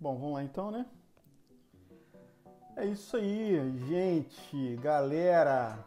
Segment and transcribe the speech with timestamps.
[0.00, 0.86] Bom, vamos lá então, né?
[2.74, 5.78] É isso aí, gente, galera.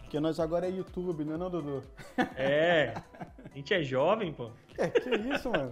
[0.00, 1.80] Porque nós agora é YouTube, não é não, Dudu?
[2.34, 2.94] É,
[3.44, 4.50] a gente é jovem, pô.
[4.76, 5.70] É, que isso, mano.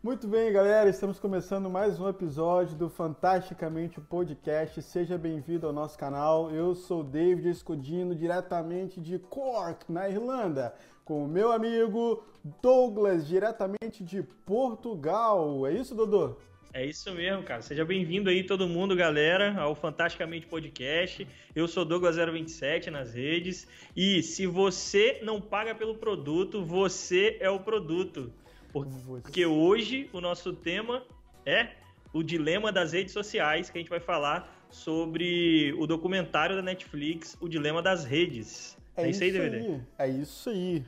[0.00, 4.80] Muito bem, galera, estamos começando mais um episódio do Fantasticamente Podcast.
[4.82, 6.48] Seja bem-vindo ao nosso canal.
[6.52, 10.72] Eu sou o David Escudino, diretamente de Cork, na Irlanda,
[11.04, 12.22] com o meu amigo
[12.62, 15.66] Douglas, diretamente de Portugal.
[15.66, 16.36] É isso, Dudu?
[16.74, 17.60] É isso mesmo, cara.
[17.60, 21.28] Seja bem-vindo aí todo mundo, galera, ao Fantasticamente Podcast.
[21.54, 23.68] Eu sou Douglas027 nas redes.
[23.94, 28.32] E se você não paga pelo produto, você é o produto.
[28.72, 31.04] Porque hoje o nosso tema
[31.44, 31.72] é
[32.10, 37.36] o dilema das redes sociais, que a gente vai falar sobre o documentário da Netflix,
[37.38, 38.78] O Dilema das Redes.
[38.96, 39.58] É, é isso aí, DVD.
[39.58, 39.80] Aí.
[39.98, 40.82] É isso aí.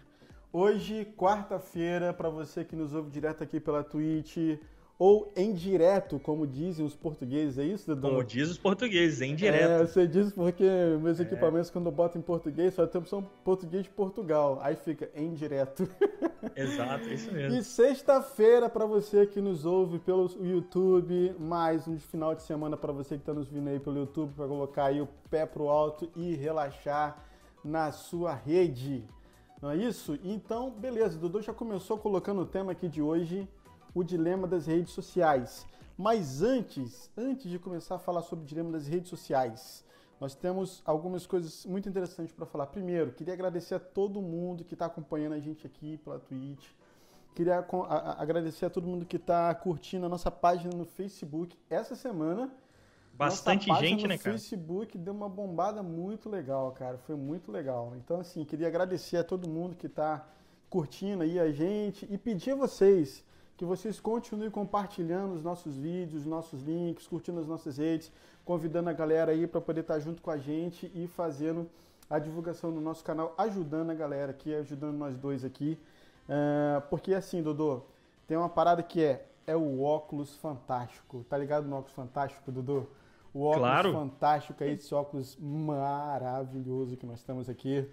[0.50, 4.36] Hoje, quarta-feira, para você que nos ouve direto aqui pela Twitch,
[4.98, 8.08] ou em direto, como dizem os portugueses, é isso, Dudu?
[8.08, 9.82] Como diz os portugueses, em direto.
[9.82, 10.64] É, você diz porque
[11.00, 11.24] meus é.
[11.24, 14.58] equipamentos, quando eu boto em português, só tem opção português de Portugal.
[14.62, 15.88] Aí fica em direto.
[16.54, 17.58] Exato, é isso mesmo.
[17.58, 22.92] E sexta-feira, para você que nos ouve pelo YouTube, mais um final de semana para
[22.92, 26.08] você que está nos vindo aí pelo YouTube, para colocar aí o pé pro alto
[26.14, 27.18] e relaxar
[27.64, 29.02] na sua rede.
[29.60, 30.18] Não é isso?
[30.22, 33.48] Então, beleza, Dudu já começou colocando o tema aqui de hoje
[33.94, 35.66] o dilema das redes sociais.
[35.96, 39.84] Mas antes, antes de começar a falar sobre o dilema das redes sociais,
[40.20, 42.66] nós temos algumas coisas muito interessantes para falar.
[42.66, 46.66] Primeiro, queria agradecer a todo mundo que está acompanhando a gente aqui pela Twitch.
[47.34, 47.64] Queria
[48.18, 52.52] agradecer a todo mundo que está curtindo a nossa página no Facebook essa semana.
[53.12, 54.30] Bastante gente, né, cara?
[54.34, 56.98] O Facebook deu uma bombada muito legal, cara.
[56.98, 57.92] Foi muito legal.
[57.96, 60.26] Então, assim, queria agradecer a todo mundo que está
[60.68, 63.24] curtindo aí a gente e pedir a vocês
[63.56, 68.10] que vocês continuem compartilhando os nossos vídeos, os nossos links, curtindo as nossas redes,
[68.44, 71.68] convidando a galera aí para poder estar tá junto com a gente e fazendo
[72.10, 75.78] a divulgação do nosso canal, ajudando a galera aqui, ajudando nós dois aqui.
[76.28, 77.82] Uh, porque assim, Dodô,
[78.26, 81.24] tem uma parada que é, é o óculos fantástico.
[81.28, 82.84] Tá ligado no óculos fantástico, Dodô?
[83.32, 83.92] O óculos claro.
[83.92, 87.88] fantástico é esse óculos maravilhoso que nós temos aqui.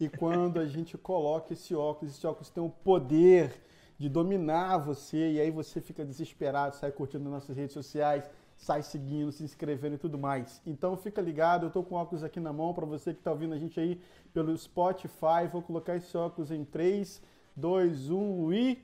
[0.00, 3.52] E quando a gente coloca esse óculos, esse óculos tem o poder
[3.98, 9.32] de dominar você e aí você fica desesperado, sai curtindo nossas redes sociais, sai seguindo,
[9.32, 10.62] se inscrevendo e tudo mais.
[10.64, 13.54] Então fica ligado, eu tô com óculos aqui na mão para você que está ouvindo
[13.54, 14.00] a gente aí
[14.32, 15.48] pelo Spotify.
[15.50, 17.20] Vou colocar esse óculos em 3,
[17.56, 18.78] 2, 1 e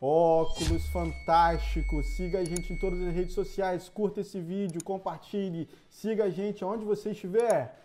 [0.00, 2.02] óculos fantástico.
[2.04, 6.64] Siga a gente em todas as redes sociais, curta esse vídeo, compartilhe, siga a gente
[6.64, 7.82] onde você estiver.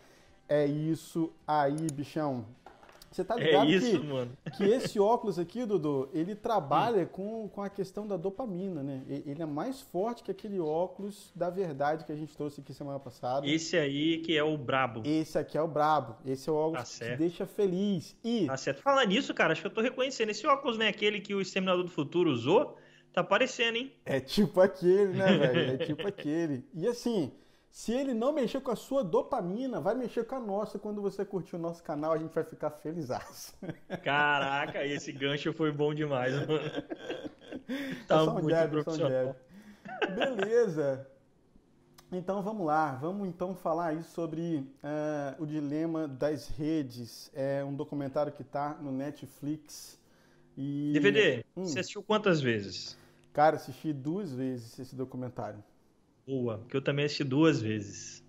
[0.47, 2.45] É isso aí, bichão.
[3.11, 4.31] Você tá ligado é isso, que, mano.
[4.55, 9.03] que esse óculos aqui, Dudu, ele trabalha com, com a questão da dopamina, né?
[9.07, 12.99] Ele é mais forte que aquele óculos da verdade que a gente trouxe aqui semana
[12.99, 13.45] passada.
[13.45, 15.01] Esse aí que é o brabo.
[15.03, 16.15] Esse aqui é o brabo.
[16.25, 18.15] Esse é o óculos tá que te deixa feliz.
[18.23, 18.47] E...
[18.47, 18.81] Tá certo.
[18.81, 20.29] Falar nisso, cara, acho que eu tô reconhecendo.
[20.29, 22.77] Esse óculos não é aquele que o Exterminador do Futuro usou?
[23.11, 23.91] Tá parecendo, hein?
[24.05, 25.73] É tipo aquele, né, velho?
[25.73, 26.63] É tipo aquele.
[26.73, 27.33] E assim...
[27.71, 30.77] Se ele não mexer com a sua dopamina, vai mexer com a nossa.
[30.77, 33.07] Quando você curtir o nosso canal, a gente vai ficar feliz.
[34.03, 36.59] Caraca, esse gancho foi bom demais, mano.
[38.07, 39.35] Tá muito jab, profissional.
[40.15, 41.07] Beleza.
[42.11, 47.31] Então vamos lá, vamos então falar aí sobre uh, o dilema das redes.
[47.33, 49.97] É um documentário que está no Netflix.
[50.57, 50.91] E...
[50.93, 51.65] DVD, hum.
[51.65, 52.97] você assistiu quantas vezes?
[53.31, 55.63] Cara, assisti duas vezes esse documentário.
[56.25, 58.23] Boa, porque eu também assisti duas vezes.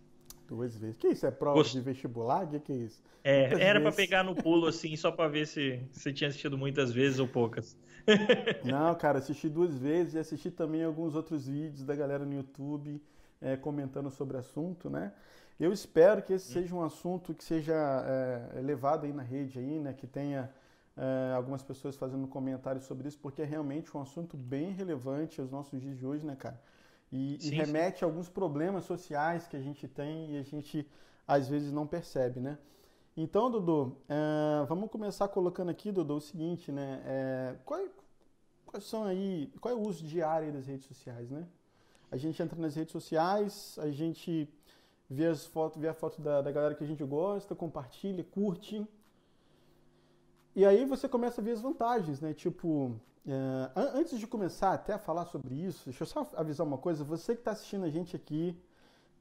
[0.48, 0.96] Duas vezes.
[0.96, 1.26] Que isso?
[1.26, 1.72] É prova Gost...
[1.72, 2.44] de vestibular?
[2.44, 3.02] O que, que é isso?
[3.24, 6.58] É, muitas era para pegar no pulo assim, só para ver se você tinha assistido
[6.58, 7.76] muitas vezes ou poucas.
[8.64, 13.00] Não, cara, assisti duas vezes e assisti também alguns outros vídeos da galera no YouTube
[13.40, 15.12] é, comentando sobre o assunto, né?
[15.58, 19.78] Eu espero que esse seja um assunto que seja é, levado aí na rede aí,
[19.78, 19.92] né?
[19.92, 20.50] Que tenha
[20.96, 25.50] é, algumas pessoas fazendo comentários sobre isso, porque é realmente um assunto bem relevante aos
[25.50, 26.60] nossos dias de hoje, né, cara?
[27.12, 28.04] E, sim, e remete sim.
[28.04, 30.88] a alguns problemas sociais que a gente tem e a gente
[31.28, 32.58] às vezes não percebe, né?
[33.14, 37.02] Então, Dudu, é, vamos começar colocando aqui, Dudu, o seguinte, né?
[37.04, 37.80] É, qual,
[38.64, 41.46] quais são aí, qual é o uso diário das redes sociais, né?
[42.10, 44.48] A gente entra nas redes sociais, a gente
[45.08, 48.86] vê as fotos, vê a foto da, da galera que a gente gosta, compartilha, curte.
[50.56, 52.32] E aí você começa a ver as vantagens, né?
[52.32, 56.78] Tipo, Uh, antes de começar até a falar sobre isso, deixa eu só avisar uma
[56.78, 57.04] coisa.
[57.04, 58.56] Você que está assistindo a gente aqui,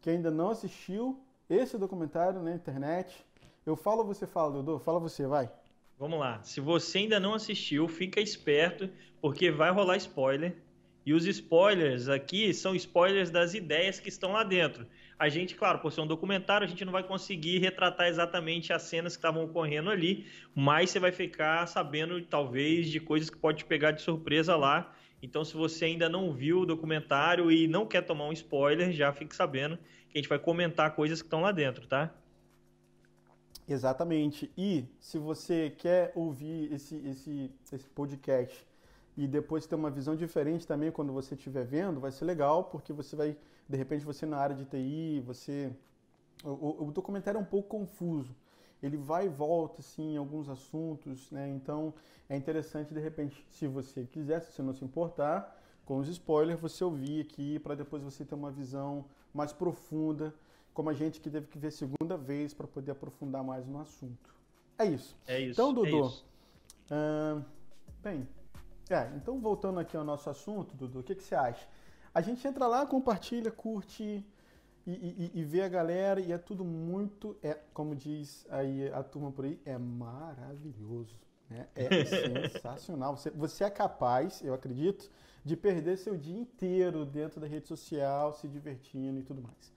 [0.01, 3.23] que ainda não assistiu esse documentário na internet,
[3.65, 4.79] eu falo você fala, Dudu?
[4.79, 5.51] Fala você, vai.
[5.99, 6.41] Vamos lá.
[6.41, 8.89] Se você ainda não assistiu, fica esperto,
[9.21, 10.57] porque vai rolar spoiler.
[11.05, 14.85] E os spoilers aqui são spoilers das ideias que estão lá dentro.
[15.17, 18.83] A gente, claro, por ser um documentário, a gente não vai conseguir retratar exatamente as
[18.83, 23.59] cenas que estavam ocorrendo ali, mas você vai ficar sabendo, talvez, de coisas que pode
[23.59, 24.93] te pegar de surpresa lá.
[25.21, 29.11] Então, se você ainda não viu o documentário e não quer tomar um spoiler, já
[29.11, 29.77] fique sabendo
[30.09, 32.13] que a gente vai comentar coisas que estão lá dentro, tá?
[33.67, 34.51] Exatamente.
[34.57, 38.70] E se você quer ouvir esse, esse, esse podcast
[39.17, 42.93] e depois ter uma visão diferente também quando você estiver vendo, vai ser legal, porque
[42.93, 43.37] você vai,
[43.67, 45.71] de repente, você na área de TI, você.
[46.43, 48.35] O, o documentário é um pouco confuso.
[48.81, 51.47] Ele vai e volta, assim, em alguns assuntos, né?
[51.49, 51.93] Então
[52.27, 55.55] é interessante, de repente, se você quiser, se você não se importar
[55.85, 60.33] com os spoilers, você ouvir aqui para depois você ter uma visão mais profunda,
[60.73, 64.33] como a gente que teve que ver segunda vez para poder aprofundar mais no assunto.
[64.79, 65.15] É isso.
[65.27, 65.61] É isso.
[65.61, 65.87] Então, Dudu.
[65.87, 66.25] É isso.
[66.89, 67.45] Uh,
[68.01, 68.27] bem,
[68.93, 71.67] é, então voltando aqui ao nosso assunto, Dudu, o que, que você acha?
[72.13, 74.25] A gente entra lá, compartilha, curte
[74.85, 79.03] e, e, e, vê a galera e é tudo muito, é, como diz aí a
[79.03, 81.19] turma por aí, é maravilhoso.
[81.49, 81.67] Né?
[81.75, 82.03] É
[82.51, 83.15] sensacional.
[83.15, 85.09] Você, você é capaz, eu acredito,
[85.43, 89.73] de perder seu dia inteiro dentro da rede social, se divertindo e tudo mais.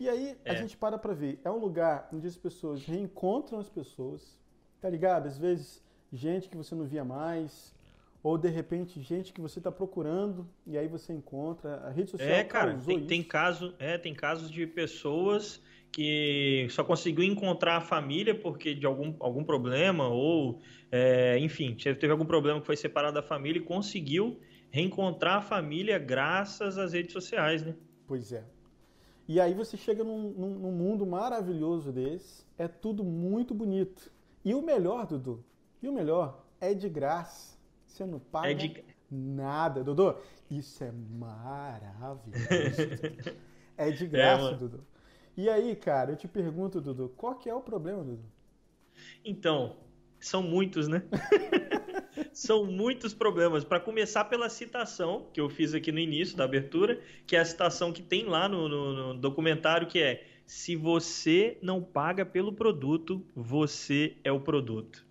[0.00, 0.50] E aí é.
[0.50, 1.40] a gente para pra ver.
[1.44, 4.40] É um lugar onde as pessoas reencontram as pessoas,
[4.80, 5.26] tá ligado?
[5.26, 5.82] Às vezes,
[6.12, 7.74] gente que você não via mais,
[8.22, 11.76] ou de repente gente que você está procurando e aí você encontra.
[11.84, 15.60] A rede social é cara tem, tem caso é tem casos de pessoas
[15.90, 20.60] que só conseguiu encontrar a família porque de algum, algum problema ou
[20.90, 24.38] é, enfim teve algum problema que foi separado da família e conseguiu
[24.70, 27.74] reencontrar a família graças às redes sociais né?
[28.06, 28.44] Pois é.
[29.28, 34.10] E aí você chega num, num, num mundo maravilhoso desse é tudo muito bonito.
[34.44, 35.44] E o melhor Dudu
[35.82, 37.61] e o melhor é de graça
[37.92, 38.84] você não paga é de...
[39.10, 40.16] nada, Dudu.
[40.50, 42.40] Isso é maravilhoso.
[43.76, 44.84] é de graça, é, Dudu.
[45.36, 48.24] E aí, cara, eu te pergunto, Dudu, qual que é o problema, Dudu?
[49.24, 49.76] Então,
[50.18, 51.02] são muitos, né?
[52.32, 53.64] são muitos problemas.
[53.64, 57.44] Para começar pela citação que eu fiz aqui no início da abertura, que é a
[57.44, 62.52] citação que tem lá no, no, no documentário, que é se você não paga pelo
[62.52, 65.06] produto, você é o produto.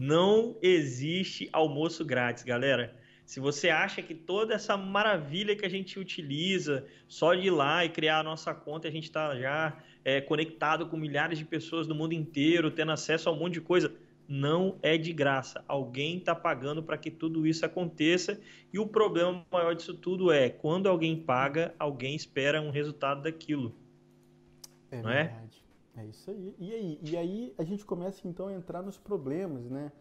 [0.00, 2.96] Não existe almoço grátis, galera.
[3.26, 7.84] Se você acha que toda essa maravilha que a gente utiliza, só de ir lá
[7.84, 11.86] e criar a nossa conta, a gente está já é, conectado com milhares de pessoas
[11.86, 13.92] do mundo inteiro, tendo acesso a um monte de coisa,
[14.26, 15.62] não é de graça.
[15.68, 18.40] Alguém está pagando para que tudo isso aconteça.
[18.72, 23.76] E o problema maior disso tudo é quando alguém paga, alguém espera um resultado daquilo.
[24.90, 25.24] É não é?
[25.24, 25.58] verdade.
[25.58, 25.59] É
[26.06, 26.54] isso aí.
[26.58, 29.92] E aí, e aí a gente começa então a entrar nos problemas, né?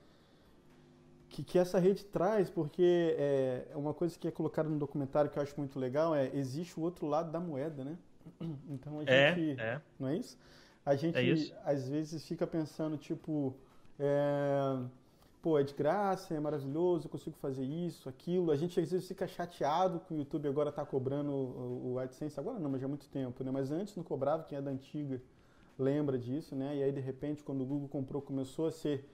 [1.30, 5.30] Que, que essa rede traz, porque é, é uma coisa que é colocada no documentário
[5.30, 7.98] que eu acho muito legal é existe o outro lado da moeda, né?
[8.70, 9.60] Então a é, gente.
[9.60, 9.82] É, é.
[10.00, 10.38] Não é isso?
[10.86, 11.54] A gente é isso.
[11.64, 13.56] às vezes fica pensando, tipo,
[14.00, 14.80] é,
[15.42, 18.52] pô, é de graça, é maravilhoso, eu consigo fazer isso, aquilo.
[18.52, 22.40] A gente às vezes fica chateado que o YouTube agora está cobrando o, o AdSense,
[22.40, 23.52] agora não, mas já há muito tempo, né?
[23.52, 25.22] Mas antes não cobrava, quem é da antiga
[25.80, 26.76] lembra disso, né?
[26.78, 29.06] E aí de repente quando o Google comprou começou a ser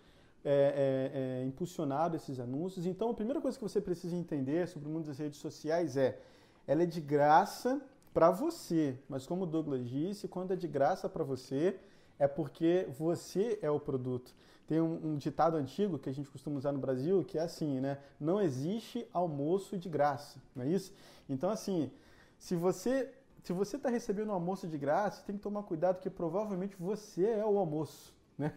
[0.43, 2.85] é, é, é, impulsionado esses anúncios.
[2.85, 6.19] Então a primeira coisa que você precisa entender sobre o mundo das redes sociais é,
[6.67, 7.81] ela é de graça
[8.13, 11.77] para você, mas como o Douglas disse, quando é de graça para você
[12.17, 14.33] é porque você é o produto.
[14.67, 17.79] Tem um, um, ditado antigo que a gente costuma usar no Brasil que é assim,
[17.79, 17.99] né?
[18.19, 20.93] Não existe almoço de graça, não é isso?
[21.29, 21.91] Então assim,
[22.37, 23.11] se você
[23.45, 27.25] se você está recebendo um almoço de graça, tem que tomar cuidado, porque provavelmente você
[27.25, 28.51] é o almoço, né?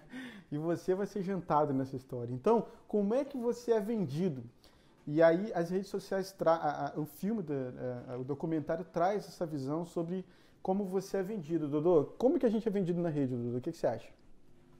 [0.51, 2.33] E você vai ser jantado nessa história.
[2.33, 4.43] Então, como é que você é vendido?
[5.07, 7.45] E aí as redes sociais, tra o filme,
[8.19, 10.25] o documentário traz essa visão sobre
[10.63, 12.05] como você é vendido, Dodô.
[12.17, 13.59] Como que a gente é vendido na rede, Dodô?
[13.59, 14.09] O que, que você acha?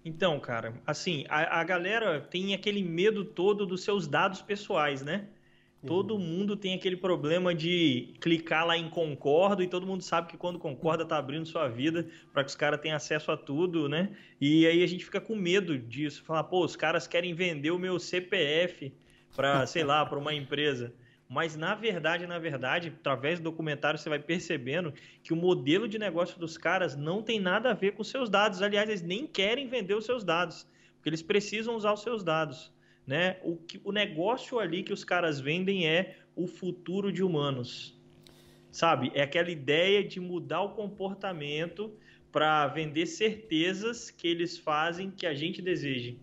[0.03, 5.29] Então, cara, assim, a, a galera tem aquele medo todo dos seus dados pessoais, né?
[5.87, 6.21] Todo uhum.
[6.21, 10.59] mundo tem aquele problema de clicar lá em concordo e todo mundo sabe que quando
[10.59, 14.11] concorda tá abrindo sua vida para que os caras tenham acesso a tudo, né?
[14.41, 17.79] E aí a gente fica com medo disso, falar, pô, os caras querem vender o
[17.79, 18.93] meu CPF
[19.37, 20.93] para, sei lá, para uma empresa.
[21.29, 24.93] Mas na verdade, na verdade, através do documentário você vai percebendo
[25.23, 28.63] que o modelo de negócio dos caras não tem nada a ver com seus dados.
[28.63, 30.67] Aliás, eles nem querem vender os seus dados,
[30.97, 32.73] porque eles precisam usar os seus dados
[33.09, 33.39] né?
[33.43, 37.99] O, que, o negócio ali que os caras vendem é o futuro de humanos.
[38.71, 39.11] Sabe?
[39.15, 41.91] É aquela ideia de mudar o comportamento
[42.31, 46.21] para vender certezas que eles fazem que a gente deseje.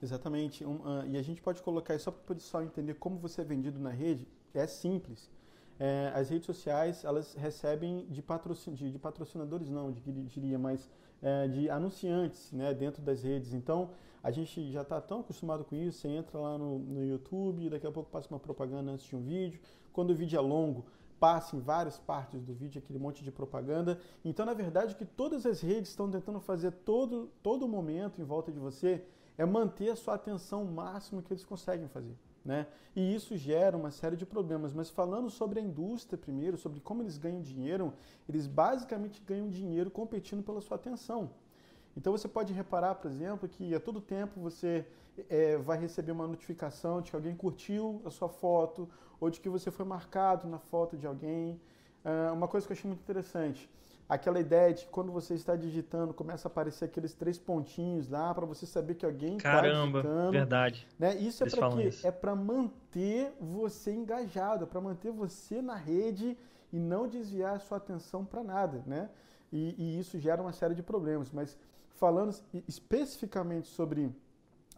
[0.00, 0.64] Exatamente.
[0.64, 3.44] Um, uh, e a gente pode colocar só para o pessoal entender como você é
[3.44, 4.28] vendido na rede.
[4.54, 5.28] É simples.
[5.80, 10.88] é, as redes sociais elas recebem de, patrocin, de, de patrocinadores, não, de, diria, mas
[11.20, 13.52] é, de anunciantes né, dentro das redes.
[13.52, 13.90] Então,
[14.24, 17.86] a gente já está tão acostumado com isso, você entra lá no, no YouTube, daqui
[17.86, 19.60] a pouco passa uma propaganda antes de um vídeo.
[19.92, 20.86] Quando o vídeo é longo,
[21.20, 24.00] passa em várias partes do vídeo aquele monte de propaganda.
[24.24, 28.24] Então, na verdade, o que todas as redes estão tentando fazer todo, todo momento em
[28.24, 29.04] volta de você
[29.36, 32.16] é manter a sua atenção o máximo que eles conseguem fazer.
[32.42, 32.66] Né?
[32.96, 34.72] E isso gera uma série de problemas.
[34.72, 37.92] Mas falando sobre a indústria primeiro, sobre como eles ganham dinheiro,
[38.26, 41.30] eles basicamente ganham dinheiro competindo pela sua atenção.
[41.96, 44.86] Então você pode reparar, por exemplo, que a todo tempo você
[45.28, 48.88] é, vai receber uma notificação de que alguém curtiu a sua foto
[49.20, 51.60] ou de que você foi marcado na foto de alguém.
[52.04, 53.70] Uh, uma coisa que eu achei muito interessante
[54.08, 58.34] aquela ideia de que quando você está digitando começa a aparecer aqueles três pontinhos lá
[58.34, 60.32] para você saber que alguém está digitando.
[60.32, 60.86] verdade.
[60.98, 61.16] Né?
[61.16, 61.82] Isso é para quê?
[61.84, 62.06] Isso.
[62.06, 66.36] É para manter você engajado, é para manter você na rede
[66.72, 69.08] e não desviar a sua atenção para nada, né?
[69.52, 71.30] E, e, isso gera uma série de problemas.
[71.30, 71.56] Mas
[71.94, 72.34] falando
[72.68, 74.10] especificamente sobre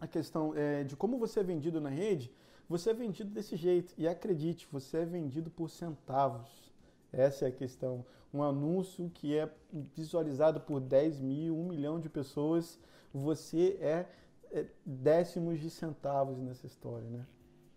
[0.00, 2.30] a questão é, de como você é vendido na rede,
[2.68, 3.94] você é vendido desse jeito.
[3.96, 6.72] E acredite, você é vendido por centavos.
[7.12, 9.50] Essa é a questão um anúncio que é
[9.94, 12.78] visualizado por 10 mil, 1 milhão de pessoas,
[13.12, 14.06] você é,
[14.52, 17.26] é décimos de centavos nessa história, né?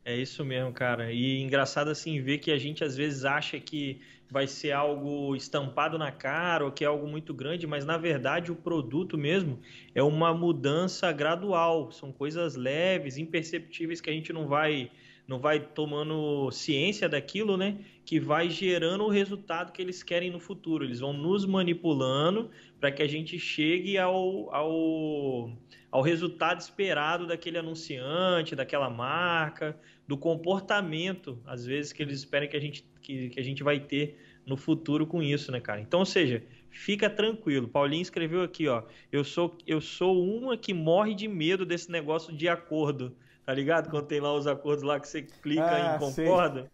[0.03, 1.12] É isso mesmo, cara.
[1.12, 5.98] E engraçado assim ver que a gente às vezes acha que vai ser algo estampado
[5.98, 9.60] na cara ou que é algo muito grande, mas na verdade o produto mesmo
[9.94, 11.91] é uma mudança gradual.
[11.91, 14.91] São coisas leves, imperceptíveis que a gente não vai
[15.27, 17.77] não vai tomando ciência daquilo, né?
[18.03, 20.84] Que vai gerando o resultado que eles querem no futuro.
[20.84, 25.51] Eles vão nos manipulando para que a gente chegue ao, ao,
[25.91, 32.58] ao resultado esperado daquele anunciante, daquela marca, do comportamento, às vezes, que eles esperam que
[32.58, 35.81] a gente, que, que a gente vai ter no futuro com isso, né, cara?
[35.81, 37.67] Então, ou seja, fica tranquilo.
[37.67, 38.84] Paulinho escreveu aqui, ó.
[39.12, 43.15] Eu sou, eu sou uma que morre de medo desse negócio de acordo.
[43.50, 43.89] Tá ligado?
[43.89, 46.72] Quando tem lá os acordos lá que você clica ah, e concorda.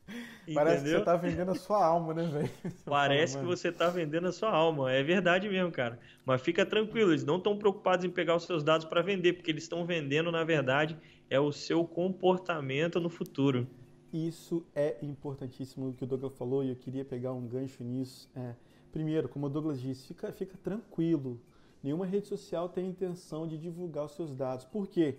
[0.53, 2.49] Parece que você tá vendendo a sua alma, né, velho?
[2.83, 4.91] Parece fala, que você tá vendendo a sua alma.
[4.91, 5.97] É verdade mesmo, cara.
[6.25, 9.49] Mas fica tranquilo, eles não estão preocupados em pegar os seus dados para vender, porque
[9.49, 10.97] eles estão vendendo, na verdade,
[11.29, 13.65] é o seu comportamento no futuro.
[14.11, 18.29] Isso é importantíssimo o que o Douglas falou e eu queria pegar um gancho nisso.
[18.35, 18.53] É,
[18.91, 21.39] primeiro, como o Douglas disse, fica, fica tranquilo.
[21.81, 24.65] Nenhuma rede social tem intenção de divulgar os seus dados.
[24.65, 25.13] Por quê?
[25.13, 25.17] porque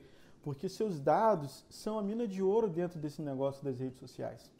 [0.54, 4.50] seus dados são a mina de ouro dentro desse negócio das redes sociais.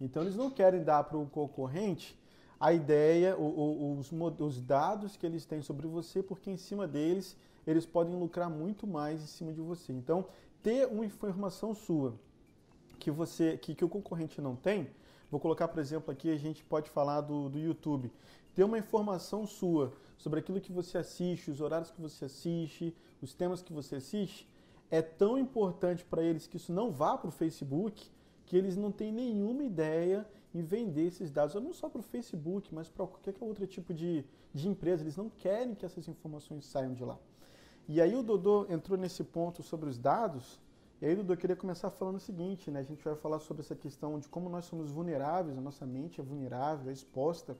[0.00, 2.18] Então eles não querem dar para o concorrente
[2.58, 7.84] a ideia, os, os dados que eles têm sobre você, porque em cima deles eles
[7.84, 9.92] podem lucrar muito mais em cima de você.
[9.92, 10.26] Então,
[10.62, 12.14] ter uma informação sua
[13.00, 14.88] que você que, que o concorrente não tem,
[15.28, 18.12] vou colocar, por exemplo, aqui a gente pode falar do, do YouTube.
[18.54, 23.34] Ter uma informação sua sobre aquilo que você assiste, os horários que você assiste, os
[23.34, 24.48] temas que você assiste,
[24.92, 28.08] é tão importante para eles que isso não vá para o Facebook
[28.44, 32.74] que eles não têm nenhuma ideia em vender esses dados, não só para o Facebook,
[32.74, 35.02] mas para qualquer outro tipo de, de empresa.
[35.02, 37.18] Eles não querem que essas informações saiam de lá.
[37.88, 40.60] E aí o Dodô entrou nesse ponto sobre os dados,
[41.00, 42.80] e aí, Dodô, eu queria começar falando o seguinte, né?
[42.80, 46.20] A gente vai falar sobre essa questão de como nós somos vulneráveis, a nossa mente
[46.20, 47.56] é vulnerável, é exposta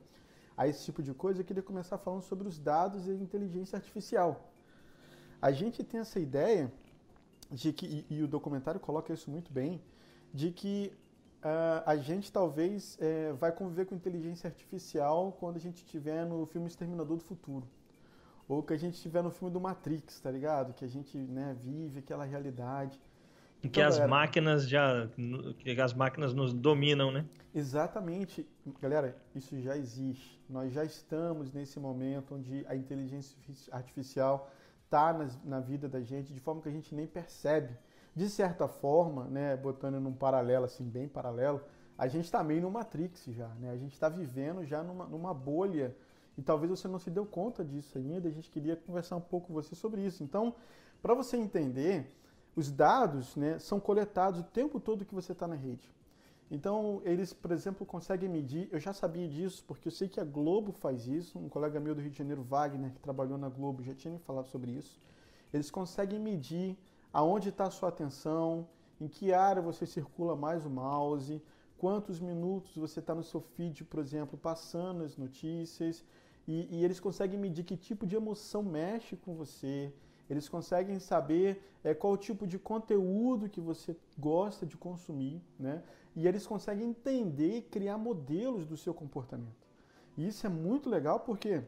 [0.55, 1.41] a esse tipo de coisa.
[1.41, 4.49] Eu queria começar falando sobre os dados e a inteligência artificial.
[5.41, 6.71] A gente tem essa ideia
[7.53, 9.79] de que, e, e, o documentário coloca isso muito bem,
[10.33, 10.91] de que
[11.43, 16.47] uh, a gente talvez uh, vai conviver com inteligência artificial quando a gente estiver no
[16.47, 17.67] filme Exterminador do Futuro.
[18.47, 20.73] Ou que a gente estiver no filme do Matrix, tá ligado?
[20.73, 22.99] Que a gente né, vive aquela realidade.
[23.63, 25.07] Em que então, as galera, máquinas já.
[25.59, 27.25] que as máquinas nos dominam, né?
[27.55, 28.45] Exatamente.
[28.81, 30.41] Galera, isso já existe.
[30.49, 33.37] Nós já estamos nesse momento onde a inteligência
[33.71, 34.51] artificial
[34.93, 35.11] está
[35.43, 37.75] na, vida da gente de forma que a gente nem percebe.
[38.15, 41.61] De certa forma, né, botando num paralelo assim, bem paralelo,
[41.97, 43.71] a gente está meio no Matrix já, né?
[43.71, 45.95] A gente está vivendo já numa, numa bolha
[46.37, 48.27] e talvez você não se deu conta disso ainda.
[48.27, 50.23] A gente queria conversar um pouco com você sobre isso.
[50.23, 50.53] Então,
[51.01, 52.15] para você entender,
[52.55, 55.91] os dados né, são coletados o tempo todo que você está na rede.
[56.53, 58.69] Então, eles, por exemplo, conseguem medir.
[58.71, 61.39] Eu já sabia disso, porque eu sei que a Globo faz isso.
[61.39, 64.19] Um colega meu do Rio de Janeiro, Wagner, que trabalhou na Globo, já tinha me
[64.19, 65.01] falado sobre isso.
[65.51, 66.77] Eles conseguem medir
[67.11, 68.67] aonde está a sua atenção,
[69.01, 71.41] em que área você circula mais o mouse,
[71.75, 76.05] quantos minutos você está no seu feed, por exemplo, passando as notícias.
[76.47, 79.91] E, e, eles conseguem medir que tipo de emoção mexe com você.
[80.29, 85.81] eles conseguem saber é, qual tipo de conteúdo que você gosta de consumir, né?
[86.15, 89.63] E eles conseguem entender e criar modelos do seu comportamento.
[90.17, 91.63] E isso é muito legal porque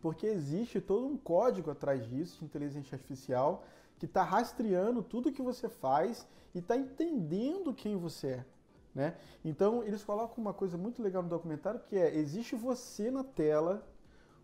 [0.00, 3.64] porque existe todo um código atrás disso de inteligência artificial
[3.98, 8.46] que está rastreando tudo que você faz e está entendendo quem você é.
[8.94, 9.16] Né?
[9.44, 13.86] Então eles colocam uma coisa muito legal no documentário que é existe você na tela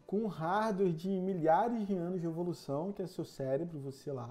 [0.07, 4.29] com um hardware de milhares de anos de evolução, que é seu cérebro, você lá.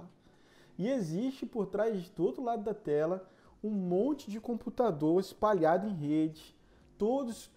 [0.78, 3.28] E existe por trás do outro lado da tela
[3.64, 6.56] um monte de computador espalhado em rede,
[6.98, 7.52] todos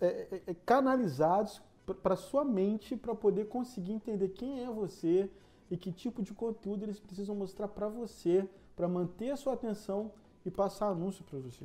[0.00, 1.60] é, é, é canalizados
[2.02, 5.30] para sua mente para poder conseguir entender quem é você
[5.70, 10.12] e que tipo de conteúdo eles precisam mostrar para você para manter a sua atenção
[10.44, 11.64] e passar anúncio para você.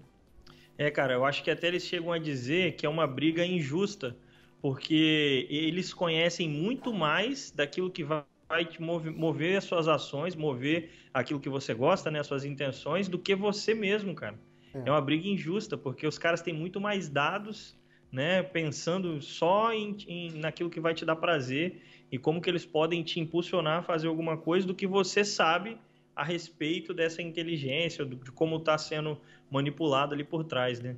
[0.77, 4.15] É, cara, eu acho que até eles chegam a dizer que é uma briga injusta,
[4.61, 8.25] porque eles conhecem muito mais daquilo que vai
[8.61, 13.07] te mover, mover as suas ações, mover aquilo que você gosta, né, as suas intenções,
[13.07, 14.39] do que você mesmo, cara.
[14.73, 17.77] É, é uma briga injusta, porque os caras têm muito mais dados,
[18.11, 21.81] né, pensando só em, em, naquilo que vai te dar prazer
[22.11, 25.77] e como que eles podem te impulsionar a fazer alguma coisa do que você sabe
[26.15, 29.19] a respeito dessa inteligência, de como está sendo
[29.49, 30.95] manipulado ali por trás, né?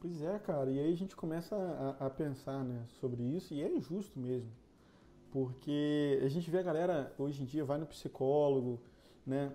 [0.00, 3.62] Pois é, cara, e aí a gente começa a, a, pensar né, sobre isso, e
[3.62, 4.50] é injusto mesmo,
[5.32, 8.78] porque a gente vê a galera hoje em dia vai no psicólogo,
[9.26, 9.50] né,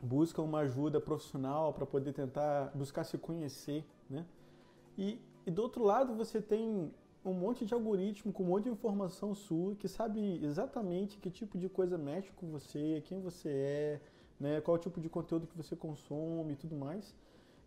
[0.00, 4.24] busca uma ajuda profissional para poder tentar buscar se conhecer, né,
[4.96, 6.92] e, e do outro lado você tem
[7.24, 11.56] um monte de algoritmo com um monte de informação sua que sabe exatamente que tipo
[11.56, 14.00] de coisa mexe com você, quem você é,
[14.38, 17.14] né, qual tipo de conteúdo que você consome e tudo mais.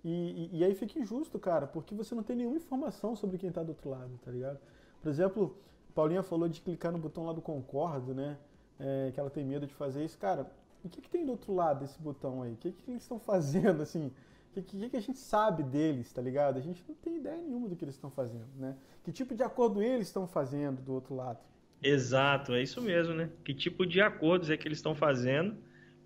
[0.04, 3.50] E, e, e aí fica injusto, cara, porque você não tem nenhuma informação sobre quem
[3.50, 4.60] está do outro lado, tá ligado?
[5.02, 5.58] Por exemplo,
[5.98, 8.38] Paulinha falou de clicar no botão lá do concordo, né?
[8.80, 10.16] É, que ela tem medo de fazer isso.
[10.20, 10.48] Cara,
[10.86, 12.54] o que, que tem do outro lado desse botão aí?
[12.54, 14.12] O que, que eles estão fazendo, assim?
[14.52, 16.58] O que, que, que, a gente sabe deles, tá ligado?
[16.58, 18.76] A gente não tem ideia nenhuma do que eles estão fazendo, né?
[19.04, 21.40] Que tipo de acordo eles estão fazendo do outro lado?
[21.82, 23.32] Exato, é isso mesmo, né?
[23.44, 25.58] Que tipo de acordos é que eles estão fazendo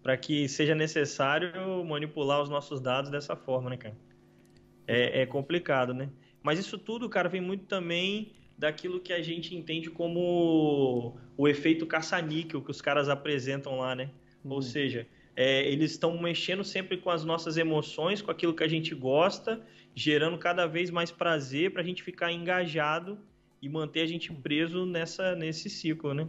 [0.01, 3.97] para que seja necessário manipular os nossos dados dessa forma, né, cara?
[4.87, 6.09] É, é complicado, né?
[6.41, 11.87] Mas isso tudo, cara, vem muito também daquilo que a gente entende como o efeito
[11.87, 14.11] caça-níquel que os caras apresentam lá, né?
[14.45, 14.61] Ou uhum.
[14.61, 18.93] seja, é, eles estão mexendo sempre com as nossas emoções, com aquilo que a gente
[18.93, 19.59] gosta,
[19.95, 23.17] gerando cada vez mais prazer para a gente ficar engajado
[23.59, 26.27] e manter a gente preso nessa, nesse ciclo, né?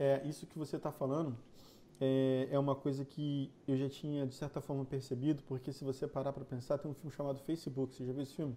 [0.00, 1.38] É, isso que você está falando
[2.00, 6.08] é, é uma coisa que eu já tinha, de certa forma, percebido, porque se você
[6.08, 8.56] parar para pensar, tem um filme chamado Facebook, você já viu esse filme?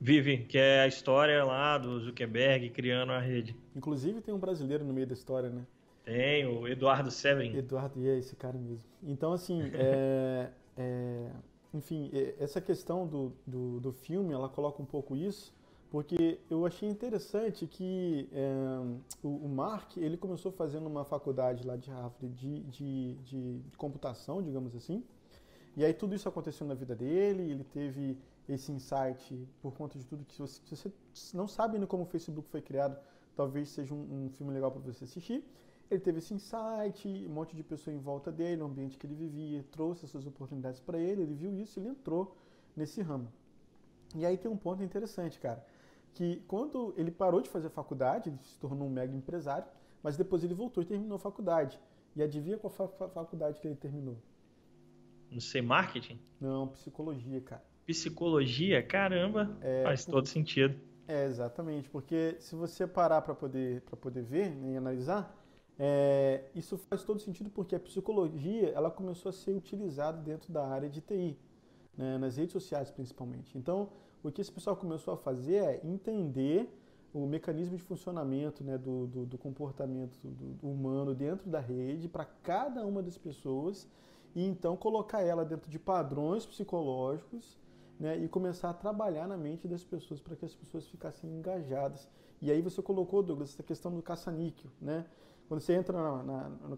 [0.00, 3.56] Vive, que é a história lá do Zuckerberg criando a rede.
[3.74, 5.66] Inclusive tem um brasileiro no meio da história, né?
[6.04, 7.54] Tem, o Eduardo Severin.
[7.56, 8.84] Eduardo, e é esse cara mesmo.
[9.02, 11.30] Então, assim, é, é,
[11.74, 15.52] enfim, essa questão do, do, do, filme, ela coloca um pouco isso,
[15.90, 18.54] porque eu achei interessante que é,
[19.22, 23.76] o, o, Mark, ele começou fazendo uma faculdade lá de Harvard de, de, de, de
[23.76, 25.04] computação, digamos assim,
[25.76, 28.16] e aí tudo isso aconteceu na vida dele, ele teve
[28.48, 30.92] esse insight por conta de tudo que você, se você
[31.36, 32.98] não sabe ainda como o Facebook foi criado,
[33.36, 35.44] talvez seja um, um filme legal para você assistir.
[35.90, 39.14] Ele teve esse insight, um monte de pessoa em volta dele, no ambiente que ele
[39.14, 42.36] vivia, trouxe essas oportunidades para ele, ele viu isso, ele entrou
[42.76, 43.32] nesse ramo.
[44.14, 45.64] E aí tem um ponto interessante, cara,
[46.14, 49.66] que quando ele parou de fazer faculdade, ele se tornou um mega empresário,
[50.02, 51.78] mas depois ele voltou e terminou a faculdade.
[52.16, 54.16] E adivinha qual fa faculdade que ele terminou?
[55.30, 56.18] Não sei, marketing?
[56.40, 57.62] Não, psicologia, cara.
[57.88, 58.82] Psicologia?
[58.82, 60.78] Caramba, é, faz todo sentido.
[61.08, 65.34] É, exatamente, porque se você parar para poder, poder ver né, e analisar,
[65.78, 70.66] é, isso faz todo sentido porque a psicologia ela começou a ser utilizada dentro da
[70.66, 71.38] área de TI,
[71.96, 73.56] né, nas redes sociais principalmente.
[73.56, 73.88] Então,
[74.22, 76.68] o que esse pessoal começou a fazer é entender
[77.14, 82.06] o mecanismo de funcionamento né, do, do, do comportamento do, do humano dentro da rede
[82.06, 83.88] para cada uma das pessoas
[84.34, 87.56] e então colocar ela dentro de padrões psicológicos
[87.98, 92.08] né, e começar a trabalhar na mente das pessoas para que as pessoas ficassem engajadas.
[92.40, 95.04] E aí você colocou, Douglas, essa questão do caça-níquel, né?
[95.48, 96.76] Quando você entra na, na, no,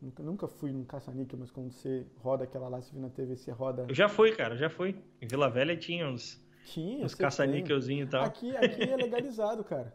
[0.00, 3.36] Nunca, nunca fui num caça-níquel, mas quando você roda aquela lá, você vê na TV,
[3.36, 3.84] você roda.
[3.86, 4.96] Eu já fui, cara, já fui.
[5.20, 8.24] Em Vila Velha tinha uns, tinha, uns caça-níquelzinhos e tal.
[8.24, 9.94] Aqui, aqui é legalizado, cara.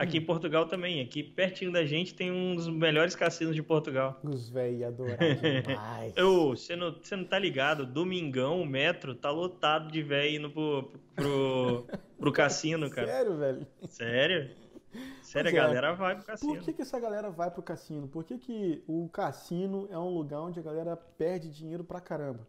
[0.00, 1.02] Aqui em Portugal também.
[1.02, 4.18] Aqui pertinho da gente tem um dos melhores cassinos de Portugal.
[4.24, 5.14] Os velhos adoram
[5.66, 6.14] demais.
[6.16, 7.84] Eu, você não, não tá ligado?
[7.84, 11.86] Domingão, o metro, tá lotado de velho indo pro, pro,
[12.18, 13.08] pro cassino, cara.
[13.08, 13.66] Sério, velho?
[13.88, 14.50] Sério?
[15.20, 16.54] Sério, a galera vai pro cassino.
[16.54, 18.08] Por que, que essa galera vai pro cassino?
[18.08, 22.48] Por que, que o cassino é um lugar onde a galera perde dinheiro pra caramba?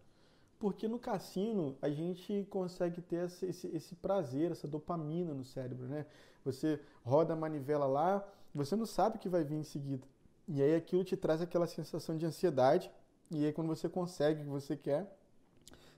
[0.62, 5.88] Porque no cassino a gente consegue ter esse, esse, esse, prazer, essa dopamina no cérebro,
[5.88, 6.06] né?
[6.46, 10.08] Você roda a manivela lá, você não sabe o que vai vir em seguida.
[10.48, 12.92] E aí aquilo te traz aquela sensação de ansiedade,
[13.32, 15.12] e aí quando você consegue o que você quer,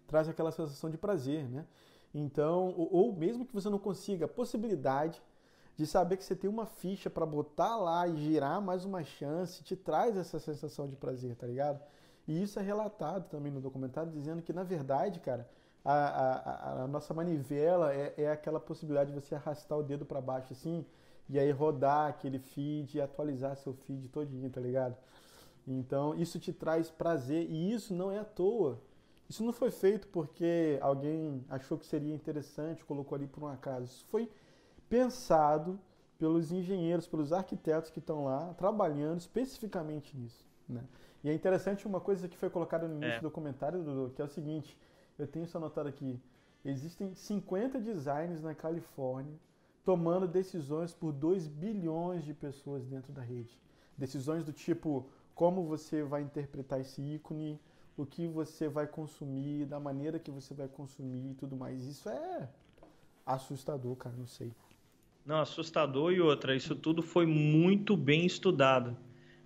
[0.07, 1.65] traz aquela sensação de prazer, né?
[2.13, 5.21] Então, ou, ou mesmo que você não consiga, a possibilidade
[5.75, 9.61] de saber que você tem uma ficha para botar lá e girar mais uma chance,
[9.61, 11.81] te traz essa sensação de prazer, tá ligado?
[12.27, 15.47] E isso é relatado também no documentário, dizendo que, na verdade, cara,
[15.83, 20.21] a, a, a nossa manivela é, é, aquela possibilidade de você arrastar o dedo para
[20.21, 20.85] baixo assim,
[21.29, 24.95] e aí rodar aquele feed e atualizar seu feed todinho, tá ligado?
[25.67, 28.79] Então, isso te traz prazer, e isso não é à toa.
[29.29, 33.85] Isso não foi feito porque alguém achou que seria interessante, colocou ali por um acaso.
[33.85, 34.29] Isso foi
[34.89, 35.79] pensado
[36.19, 40.45] pelos engenheiros, pelos arquitetos que estão lá trabalhando especificamente nisso.
[40.67, 40.83] Né?
[41.23, 43.19] E é interessante uma coisa que foi colocada no início é.
[43.19, 44.77] do documentário, Dudu, que é o seguinte:
[45.17, 46.19] eu tenho isso anotado aqui.
[46.65, 49.33] Existem 50 designers na Califórnia
[49.83, 53.57] tomando decisões por 2 bilhões de pessoas dentro da rede.
[53.97, 55.05] Decisões do tipo
[55.35, 57.59] como você vai interpretar esse ícone,
[57.97, 61.83] o que você vai consumir, da maneira que você vai consumir e tudo mais.
[61.85, 62.49] Isso é
[63.25, 64.51] assustador, cara, não sei.
[65.25, 68.95] Não, assustador e outra, isso tudo foi muito bem estudado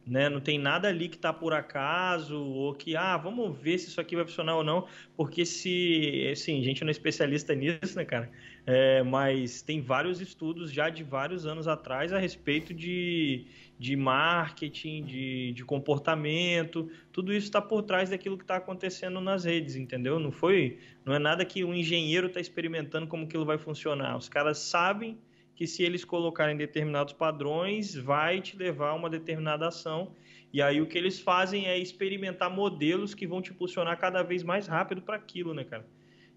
[0.07, 0.29] né?
[0.29, 3.99] Não tem nada ali que está por acaso ou que, ah, vamos ver se isso
[3.99, 8.05] aqui vai funcionar ou não, porque se, assim, a gente não é especialista nisso, né,
[8.05, 8.31] cara?
[8.65, 13.45] É, mas tem vários estudos já de vários anos atrás a respeito de,
[13.77, 19.45] de marketing, de, de comportamento, tudo isso está por trás daquilo que está acontecendo nas
[19.45, 20.19] redes, entendeu?
[20.19, 24.17] Não foi, não é nada que um engenheiro está experimentando como aquilo vai funcionar.
[24.17, 25.17] Os caras sabem
[25.57, 30.13] que se eles colocarem determinados padrões, vai te levar a uma determinada ação.
[30.53, 34.43] E aí o que eles fazem é experimentar modelos que vão te impulsionar cada vez
[34.43, 35.83] mais rápido para aquilo, né, cara?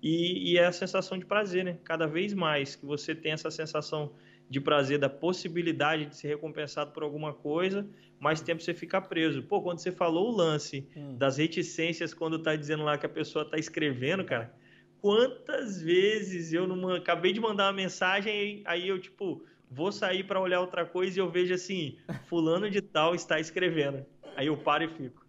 [0.02, 1.78] E, e, é a sensação de prazer, né?
[1.84, 4.10] Cada vez mais que você tem essa sensação
[4.48, 7.86] de prazer, da possibilidade de ser recompensado por alguma coisa,
[8.18, 9.42] mais tempo você fica preso.
[9.42, 11.14] Pô, quando você falou o lance hum.
[11.18, 14.54] das reticências, quando tá dizendo lá que a pessoa tá escrevendo, cara,
[15.00, 20.40] quantas vezes eu não acabei de mandar uma mensagem aí eu tipo vou sair para
[20.40, 24.04] olhar outra coisa e eu vejo assim fulano de tal está escrevendo.
[24.36, 25.24] Aí eu paro e fico.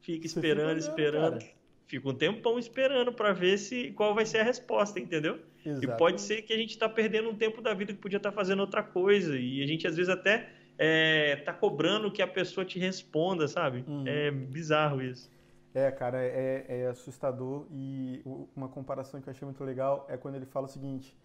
[0.00, 1.38] Fico esperando esperando.
[1.40, 1.52] cara.
[1.86, 5.38] fico um tempão esperando para ver se qual vai ser a resposta entendeu?
[5.64, 5.94] Exatamente.
[5.94, 8.30] e pode ser que a gente está perdendo um tempo da vida que podia estar
[8.30, 9.38] tá fazendo outra coisa.
[9.38, 13.84] E a gente às vezes até é, tá cobrando que a pessoa te responda sabe?
[13.86, 14.04] Uhum.
[14.06, 15.30] é bizarro isso
[15.74, 18.22] é, cara, é, é, assustador e
[18.54, 21.16] uma comparação que eu achei muito legal é quando ele fala o seguinte: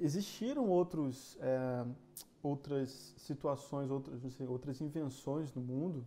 [0.00, 1.84] existiram outros, é,
[2.42, 6.06] outras situações, outras, sei, outras invenções no mundo.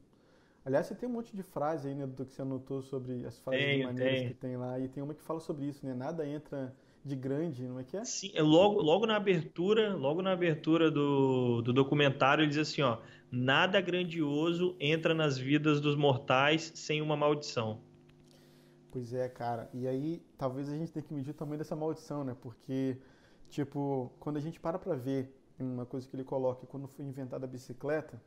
[0.64, 3.40] Aliás, você tem um monte de frase aí, né, do que você anotou sobre as
[3.40, 4.28] frases tem, maneiras tem.
[4.28, 5.94] que tem lá, e tem uma que fala sobre isso, né?
[5.94, 8.04] Nada entra de grande, não é que é?
[8.04, 12.82] Sim, é logo, logo na abertura, logo na abertura do, do documentário, ele diz assim,
[12.82, 12.98] ó,
[13.32, 17.82] nada grandioso entra nas vidas dos mortais sem uma maldição.
[18.92, 19.70] Pois é, cara.
[19.74, 22.36] E aí, talvez a gente tenha que medir o tamanho dessa maldição, né?
[22.40, 22.98] Porque,
[23.50, 27.46] tipo, quando a gente para pra ver uma coisa que ele coloca, quando foi inventada
[27.46, 28.22] a bicicleta,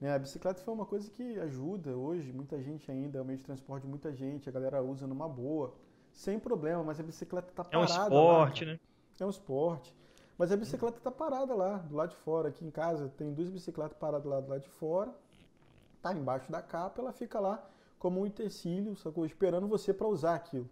[0.00, 0.14] né?
[0.14, 3.44] A bicicleta foi uma coisa que ajuda hoje, muita gente ainda, é um meio de
[3.44, 5.74] transporte de muita gente, a galera usa numa boa
[6.12, 7.76] sem problema, mas a bicicleta está parada.
[7.76, 8.80] É um esporte, lá, né?
[9.20, 9.94] É um esporte.
[10.36, 12.48] Mas a bicicleta está parada lá, do lado de fora.
[12.48, 15.14] Aqui em casa tem duas bicicletas paradas lá do lado de fora.
[16.02, 17.64] Tá embaixo da capa, ela fica lá
[17.98, 19.24] como um utensílio, sacou?
[19.24, 20.68] Esperando você para usar aquilo.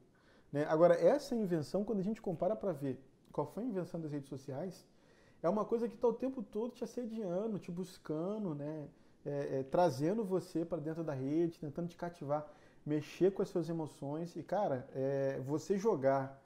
[0.53, 0.67] Né?
[0.69, 4.29] Agora, essa invenção, quando a gente compara para ver qual foi a invenção das redes
[4.29, 4.87] sociais,
[5.43, 8.89] é uma coisa que está o tempo todo te assediando, te buscando, né?
[9.25, 12.45] É, é, trazendo você para dentro da rede, tentando te cativar
[12.85, 16.41] mexer com as suas emoções e, cara, é, você jogar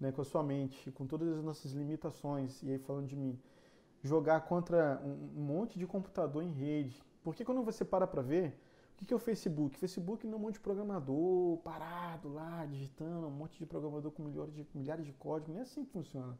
[0.00, 3.38] né, com a sua mente, com todas as nossas limitações, e aí falando de mim,
[4.02, 7.02] jogar contra um, monte de computador em rede.
[7.22, 8.60] Porque quando você para para ver,
[8.92, 9.76] o que é o Facebook?
[9.76, 14.22] Facebook não é um monte de programador parado lá, digitando, um monte de programador com
[14.22, 15.54] milhares de, milhares de códigos.
[15.54, 16.38] Não é assim que funciona.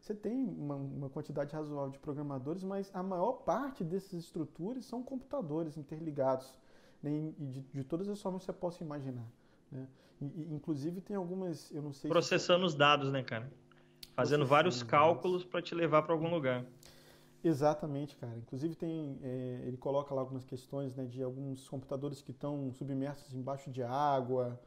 [0.00, 5.02] Você tem uma, uma, quantidade razoável de programadores, mas a maior parte dessas estruturas são
[5.02, 6.54] computadores interligados
[7.02, 9.26] né, de, de, todas as formas que você possa imaginar.
[9.70, 9.86] Né?
[10.20, 12.10] E, inclusive tem algumas, eu não sei.
[12.10, 12.66] Processando se...
[12.66, 13.50] os dados, né, cara?
[14.14, 16.64] Fazendo vários cálculos para te levar para algum lugar.
[17.44, 18.36] Exatamente, cara.
[18.38, 23.34] Inclusive tem, é, ele coloca lá algumas questões né, de alguns computadores que estão submersos
[23.34, 24.58] embaixo de água,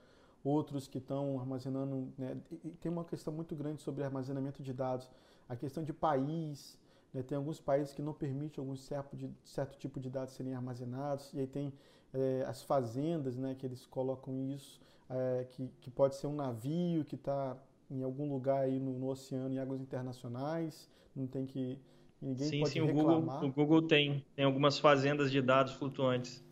[0.44, 2.14] outros que estão armazenando.
[2.18, 5.10] Né, e tem uma questão muito grande sobre armazenamento de dados,
[5.48, 6.78] a questão de país,
[7.14, 7.24] Né?
[7.24, 11.34] Tem alguns países que não permitem algum certo, de, certo tipo de dados serem armazenados,
[11.34, 11.74] e aí tem
[12.14, 17.04] é, as fazendas né, que eles colocam isso, é, que, que pode ser um navio
[17.06, 17.58] que está
[17.90, 21.78] em algum lugar aí no, no, oceano, em águas internacionais, não tem que.
[22.22, 23.18] Ninguém sim, pode sim, reclamar.
[23.18, 26.44] O Google, o Google tem, tem algumas fazendas de dados flutuantes.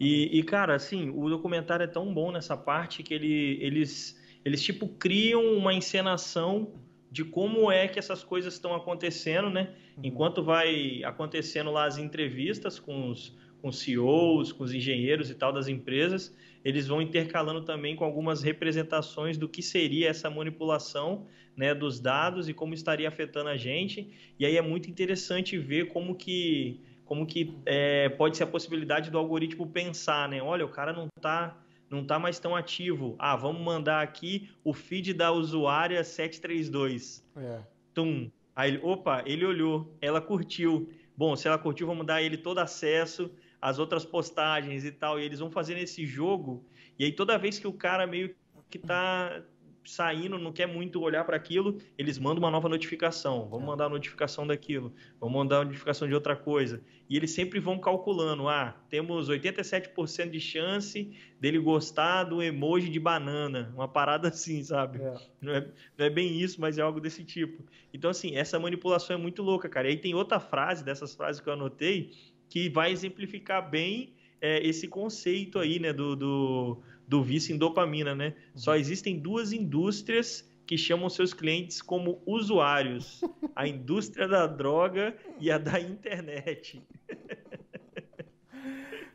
[0.00, 4.62] E, e, cara, assim, o documentário é tão bom nessa parte que ele, eles, eles,
[4.62, 6.72] tipo, criam uma encenação
[7.10, 9.74] de como é que essas coisas estão acontecendo, né?
[9.96, 10.04] Uhum.
[10.04, 15.34] Enquanto vai acontecendo lá as entrevistas com os, com os CEOs, com os engenheiros e
[15.34, 21.26] tal das empresas, eles vão intercalando também com algumas representações do que seria essa manipulação
[21.56, 24.34] né, dos dados e como estaria afetando a gente.
[24.38, 29.10] E aí é muito interessante ver como que, como que é, pode ser a possibilidade
[29.10, 30.42] do algoritmo pensar, né?
[30.42, 33.14] Olha, o cara não está não tá mais tão ativo.
[33.18, 37.22] Ah, vamos mandar aqui o feed da usuária 732.
[37.36, 37.60] É.
[37.92, 38.30] Tum.
[38.56, 40.90] Aí opa, ele olhou, ela curtiu.
[41.14, 43.30] Bom, se ela curtiu, vamos dar ele todo acesso
[43.62, 46.66] as outras postagens e tal, e eles vão fazendo esse jogo,
[46.98, 48.34] e aí toda vez que o cara meio
[48.68, 49.40] que tá
[49.84, 53.48] saindo, não quer muito olhar para aquilo, eles mandam uma nova notificação.
[53.48, 53.66] Vamos é.
[53.66, 56.82] mandar a notificação daquilo, vamos mandar a notificação de outra coisa.
[57.08, 63.00] E eles sempre vão calculando: ah, temos 87% de chance dele gostar do emoji de
[63.00, 63.72] banana.
[63.74, 65.00] Uma parada assim, sabe?
[65.00, 65.14] É.
[65.40, 67.64] Não, é, não é bem isso, mas é algo desse tipo.
[67.92, 69.88] Então, assim, essa manipulação é muito louca, cara.
[69.88, 72.12] E aí tem outra frase dessas frases que eu anotei
[72.52, 78.14] que vai exemplificar bem é, esse conceito aí, né, do, do, do vício em dopamina,
[78.14, 78.36] né?
[78.54, 78.76] Só uhum.
[78.76, 83.22] existem duas indústrias que chamam seus clientes como usuários:
[83.56, 86.86] a indústria da droga e a da internet.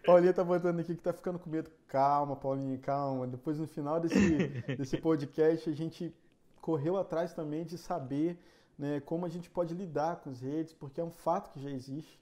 [0.04, 1.70] Paulinha tá botando aqui que tá ficando com medo.
[1.88, 3.28] Calma, Paulinha, calma.
[3.28, 6.12] Depois no final desse, desse podcast a gente
[6.60, 8.36] correu atrás também de saber
[8.80, 11.70] né, como a gente pode lidar com as redes, porque é um fato que já
[11.70, 12.20] existe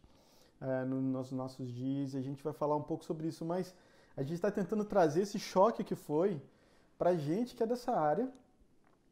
[0.66, 3.74] é, no, nos nossos dias e a gente vai falar um pouco sobre isso, mas
[4.18, 6.42] a gente está tentando trazer esse choque que foi
[6.98, 8.30] para gente que é dessa área.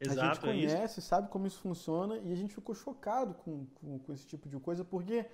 [0.00, 3.34] Exato, a gente é conhece, é sabe como isso funciona e a gente ficou chocado
[3.34, 5.24] com, com, com, esse tipo de coisa porque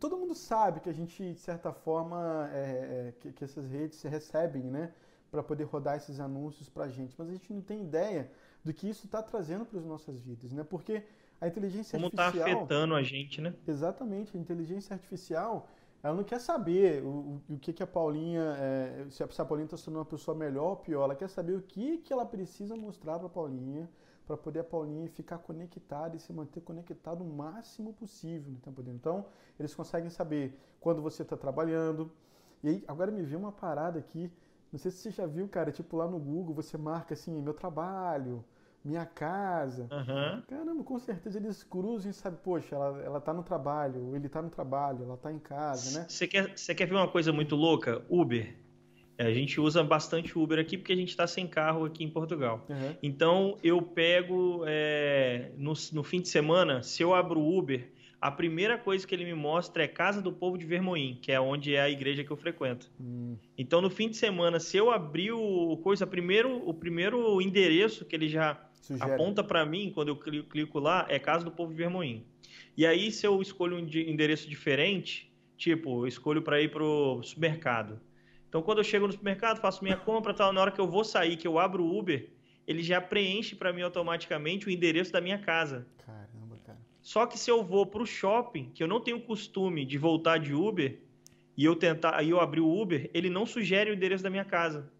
[0.00, 4.02] todo mundo sabe que a gente, de certa forma, é, é, que, que, essas redes
[4.02, 4.92] recebem, né,
[5.30, 8.30] para poder rodar esses anúncios para a gente, mas a gente não tem ideia
[8.64, 10.64] do que isso está trazendo para as nossas vidas, né?
[10.64, 11.04] Porque
[11.40, 12.50] a inteligência Como tá artificial.
[12.50, 13.54] Como está afetando a gente, né?
[13.66, 14.36] Exatamente.
[14.36, 15.68] A inteligência artificial,
[16.02, 18.56] ela não quer saber o, o, que, que a Paulinha.
[18.58, 21.04] É, se, a, Paulinha está sendo uma pessoa melhor ou pior.
[21.04, 23.88] Ela quer saber o que, que ela precisa mostrar para a Paulinha
[24.26, 28.82] para poder a Paulinha ficar conectada e se manter conectado o máximo possível no tempo
[28.82, 28.96] dele.
[28.96, 29.26] Então,
[29.58, 32.10] eles conseguem saber quando você está trabalhando.
[32.62, 34.32] E aí, agora me viu uma parada aqui.
[34.72, 37.52] Não sei se você já viu, cara, tipo lá no Google, você marca assim, meu
[37.54, 38.44] trabalho,
[38.84, 39.88] minha casa.
[39.90, 40.42] Uhum.
[40.42, 44.42] Caramba, com certeza eles cruzam e sabem, poxa, ela, ela tá no trabalho, ele tá
[44.42, 46.06] no trabalho, ela tá em casa, né?
[46.08, 48.04] Você quer, quer ver uma coisa muito louca?
[48.08, 48.54] Uber.
[49.16, 52.10] É, a gente usa bastante Uber aqui porque a gente está sem carro aqui em
[52.10, 52.66] Portugal.
[52.68, 52.96] Uhum.
[53.02, 57.88] Então eu pego é, no, no fim de semana, se eu abro o Uber,
[58.24, 61.38] a primeira coisa que ele me mostra é Casa do Povo de Vermoim, que é
[61.38, 62.90] onde é a igreja que eu frequento.
[62.98, 63.36] Hum.
[63.56, 68.16] Então, no fim de semana, se eu abrir o coisa, primeiro, o primeiro endereço que
[68.16, 69.12] ele já Sugere.
[69.12, 72.22] aponta para mim, quando eu clico lá, é Casa do Povo de Vermoim.
[72.76, 77.98] E aí, se eu escolho um endereço diferente, tipo, eu escolho para ir pro supermercado.
[78.46, 81.02] Então, quando eu chego no supermercado, faço minha compra, tal, na hora que eu vou
[81.02, 82.28] sair, que eu abro o Uber,
[82.66, 85.86] ele já preenche para mim automaticamente o endereço da minha casa.
[86.04, 86.78] Caramba, cara.
[87.00, 90.52] Só que se eu vou pro shopping, que eu não tenho costume de voltar de
[90.52, 91.00] Uber,
[91.56, 94.44] e eu tentar, aí eu abrir o Uber, ele não sugere o endereço da minha
[94.44, 94.92] casa.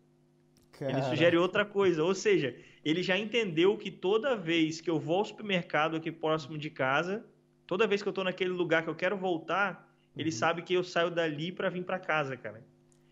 [0.78, 0.92] Cara.
[0.92, 5.18] Ele sugere outra coisa, ou seja, ele já entendeu que toda vez que eu vou
[5.18, 7.24] ao supermercado aqui próximo de casa,
[7.66, 10.20] toda vez que eu estou naquele lugar que eu quero voltar, uhum.
[10.20, 12.62] ele sabe que eu saio dali para vir para casa, cara.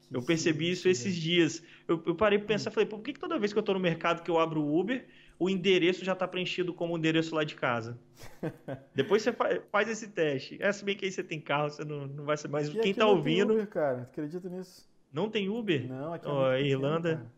[0.09, 1.63] Que eu percebi isso esses dias.
[1.89, 2.75] Eu, eu parei para pensar, uhum.
[2.75, 4.79] falei, por que, que toda vez que eu estou no mercado que eu abro o
[4.79, 5.07] Uber,
[5.39, 7.99] o endereço já está preenchido como o endereço lá de casa.
[8.95, 9.33] Depois você
[9.71, 10.59] faz esse teste.
[10.61, 12.69] É, se bem que aí você tem carro, você não, não vai ser mais.
[12.69, 13.55] Quem está ouvindo.
[13.55, 14.89] Uber, cara, acredita nisso?
[15.13, 15.89] Não tem Uber?
[15.89, 17.31] Não, aqui é oh, Irlanda.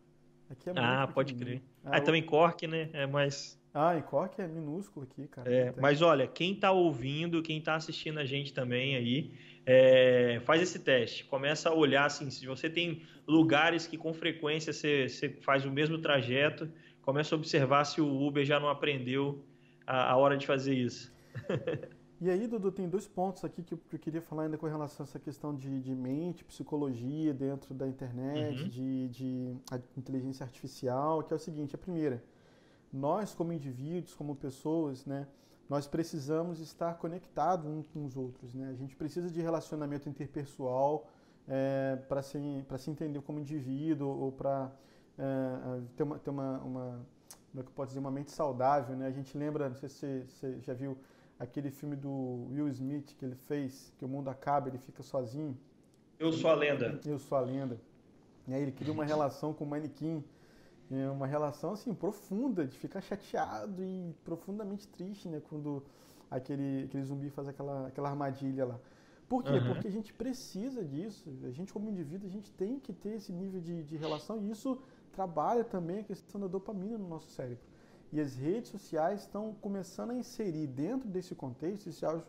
[0.54, 1.62] Aqui é ah, pode crer.
[1.84, 2.88] Ah, ah também Cork, né?
[2.92, 3.60] É mais.
[3.72, 5.52] Ah, e Cork é minúsculo aqui, cara.
[5.52, 9.34] É, mas olha, quem tá ouvindo, quem tá assistindo a gente também aí,
[9.66, 11.24] é, faz esse teste.
[11.24, 15.72] Começa a olhar assim, se você tem lugares que com frequência você, você faz o
[15.72, 16.70] mesmo trajeto,
[17.02, 19.44] começa a observar se o Uber já não aprendeu
[19.86, 21.12] a, a hora de fazer isso.
[22.24, 25.06] E aí, Dudu, tem dois pontos aqui que eu queria falar ainda com relação a
[25.06, 28.68] essa questão de, de mente, psicologia dentro da internet, uhum.
[28.70, 29.56] de, de
[29.94, 32.24] inteligência artificial, que é o seguinte, a primeira,
[32.90, 35.26] nós como indivíduos, como pessoas, né,
[35.68, 38.54] nós precisamos estar conectados uns com os outros.
[38.54, 38.70] Né?
[38.70, 41.06] A gente precisa de relacionamento interpessoal
[41.46, 42.38] é, para se,
[42.78, 44.72] se entender como indivíduo ou para
[45.18, 47.06] é, ter, uma, ter uma, uma,
[47.50, 48.96] como é que eu posso dizer, uma mente saudável.
[48.96, 49.08] Né?
[49.08, 50.96] A gente lembra, não sei se você, você já viu
[51.38, 55.56] aquele filme do Will Smith que ele fez, que o mundo acaba, ele fica sozinho.
[56.18, 57.00] Eu sou a lenda.
[57.04, 57.80] Eu sou a lenda.
[58.46, 60.22] E aí ele cria uma relação com o manequim,
[60.90, 65.82] é uma relação assim profunda, de ficar chateado e profundamente triste, né, quando
[66.30, 68.78] aquele, aquele zumbi faz aquela, aquela armadilha lá.
[69.28, 69.52] Por quê?
[69.52, 69.66] Uhum.
[69.66, 71.28] Porque a gente precisa disso.
[71.44, 74.50] A gente, como indivíduo, a gente tem que ter esse nível de, de relação e
[74.50, 74.78] isso
[75.12, 77.64] trabalha também a questão da dopamina no nosso cérebro.
[78.14, 82.22] E as redes sociais estão começando a inserir dentro desse contexto, isso é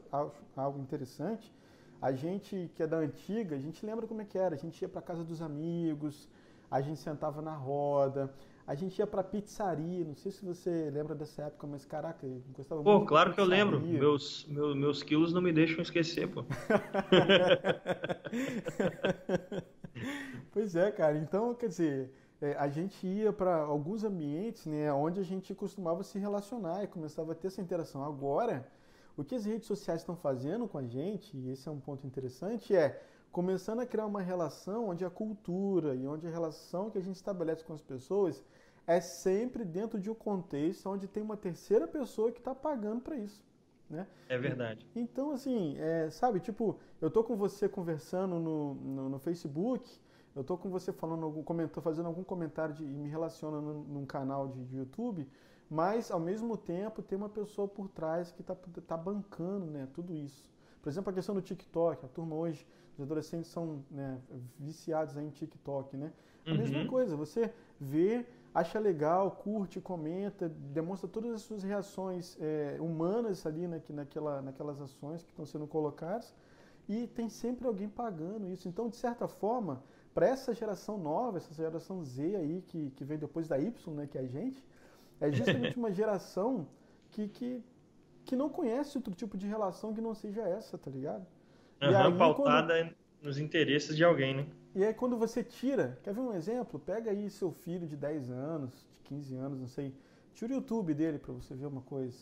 [0.55, 1.53] algo interessante.
[2.01, 4.55] A gente que é da antiga, a gente lembra como é que era.
[4.55, 6.27] A gente ia para casa dos amigos,
[6.71, 8.33] a gente sentava na roda,
[8.65, 10.03] a gente ia para pizzaria.
[10.03, 13.03] Não sei se você lembra dessa época, mas caraca, eu gostava pô, muito.
[13.03, 13.79] Pô, claro que eu lembro.
[13.79, 16.43] Meus, meus, meus quilos não me deixam esquecer, pô.
[20.51, 21.15] pois é, cara.
[21.19, 22.11] Então, quer dizer,
[22.57, 27.31] a gente ia para alguns ambientes né, onde a gente costumava se relacionar e começava
[27.31, 28.03] a ter essa interação.
[28.03, 28.67] Agora,
[29.17, 32.05] o que as redes sociais estão fazendo com a gente, e esse é um ponto
[32.05, 36.97] interessante, é começando a criar uma relação onde a cultura e onde a relação que
[36.97, 38.43] a gente estabelece com as pessoas
[38.87, 43.15] é sempre dentro de um contexto onde tem uma terceira pessoa que está pagando para
[43.17, 43.43] isso.
[43.89, 44.07] Né?
[44.27, 44.87] É verdade.
[44.95, 49.87] Então, assim, é, sabe, tipo, eu tô com você conversando no, no, no Facebook
[50.35, 53.83] eu estou com você falando algum comentário, fazendo algum comentário de, e me relacionando num,
[53.83, 55.27] num canal de, de, YouTube,
[55.69, 60.13] mas ao mesmo tempo tem uma pessoa por trás que está tá bancando né, tudo
[60.13, 60.51] isso.
[60.81, 64.19] Por exemplo, a questão do TikTok, a turma hoje, os adolescentes são né,
[64.59, 66.13] viciados em TikTok, né?
[66.45, 66.57] A uhum.
[66.57, 73.45] mesma coisa, você vê, acha legal, curte, comenta, demonstra todas as suas reações é, humanas
[73.45, 76.35] ali na, naquela, naquelas ações que estão sendo colocadas
[76.87, 78.67] e tem sempre alguém pagando isso.
[78.67, 79.81] Então, de certa forma,
[80.15, 84.07] para essa geração nova, essa geração Z aí, que, que vem depois da Y, né,
[84.07, 84.63] que é a gente,
[85.19, 86.65] é justamente uma geração
[87.11, 87.61] que, que,
[88.23, 91.27] que não conhece outro tipo de relação que não seja essa, tá ligado?
[91.81, 92.95] Uhum, e aí, pautada quando...
[93.21, 94.47] nos interesses de alguém, né?
[94.73, 96.79] E aí quando você tira, quer ver um exemplo?
[96.79, 99.93] Pega aí seu filho de 10 anos, de 15 anos, não sei,
[100.33, 102.17] tira o YouTube dele para você ver uma coisa.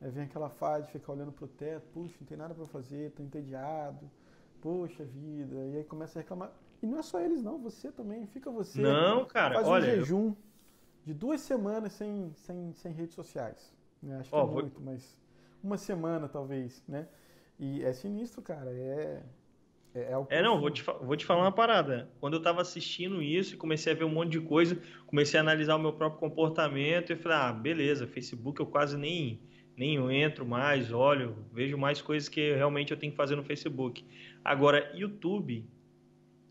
[0.00, 3.12] Aí vem aquela fase de ficar olhando pro teto, puxa, não tem nada para fazer,
[3.12, 4.10] tô entediado,
[4.60, 6.52] poxa vida, e aí começa a reclamar.
[6.82, 7.58] E não é só eles, não.
[7.58, 8.26] Você também.
[8.26, 8.80] Fica você.
[8.80, 9.54] Não, cara.
[9.54, 10.36] Faz um olha, jejum eu...
[11.04, 13.74] de duas semanas sem, sem, sem redes sociais.
[14.02, 14.18] Né?
[14.18, 14.92] Acho que oh, é muito, vou...
[14.92, 15.20] mas
[15.62, 17.08] uma semana talvez, né?
[17.58, 18.70] E é sinistro, cara.
[18.70, 19.22] É.
[19.94, 22.10] É, é, é não, vou te, vou te falar uma parada.
[22.20, 25.42] Quando eu tava assistindo isso e comecei a ver um monte de coisa, comecei a
[25.42, 29.40] analisar o meu próprio comportamento e falei, ah, beleza, Facebook eu quase nem,
[29.74, 34.04] nem entro mais, olho, vejo mais coisas que realmente eu tenho que fazer no Facebook.
[34.44, 35.66] Agora, YouTube,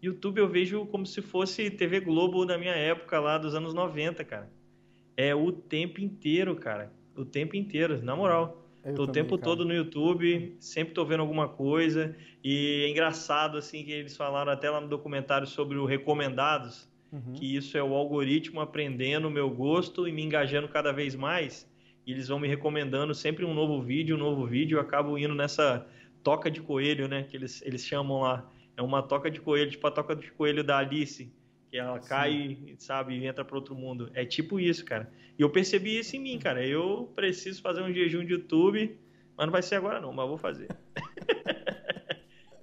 [0.06, 4.24] YouTube eu vejo como se fosse TV Globo da minha época lá dos anos 90,
[4.24, 4.50] cara.
[5.18, 6.92] É o tempo inteiro, cara.
[7.16, 8.64] O tempo inteiro, na moral.
[8.84, 9.42] Eu tô também, o tempo cara.
[9.42, 12.16] todo no YouTube, sempre tô vendo alguma coisa.
[12.44, 17.34] E é engraçado, assim, que eles falaram até lá no documentário sobre o recomendados, uhum.
[17.34, 21.68] que isso é o algoritmo aprendendo o meu gosto e me engajando cada vez mais.
[22.06, 24.78] E eles vão me recomendando sempre um novo vídeo, um novo vídeo.
[24.78, 25.88] Eu acabo indo nessa
[26.22, 27.24] toca de coelho, né?
[27.24, 30.64] Que eles, eles chamam lá é uma toca de coelho, tipo a toca de coelho
[30.64, 31.32] da Alice,
[31.70, 32.08] que ela Sim.
[32.10, 34.10] cai, sabe, e entra para outro mundo.
[34.14, 35.12] É tipo isso, cara.
[35.38, 36.66] E eu percebi isso em mim, cara.
[36.66, 38.98] Eu preciso fazer um jejum de YouTube,
[39.38, 40.68] mas não vai ser agora não, mas vou fazer.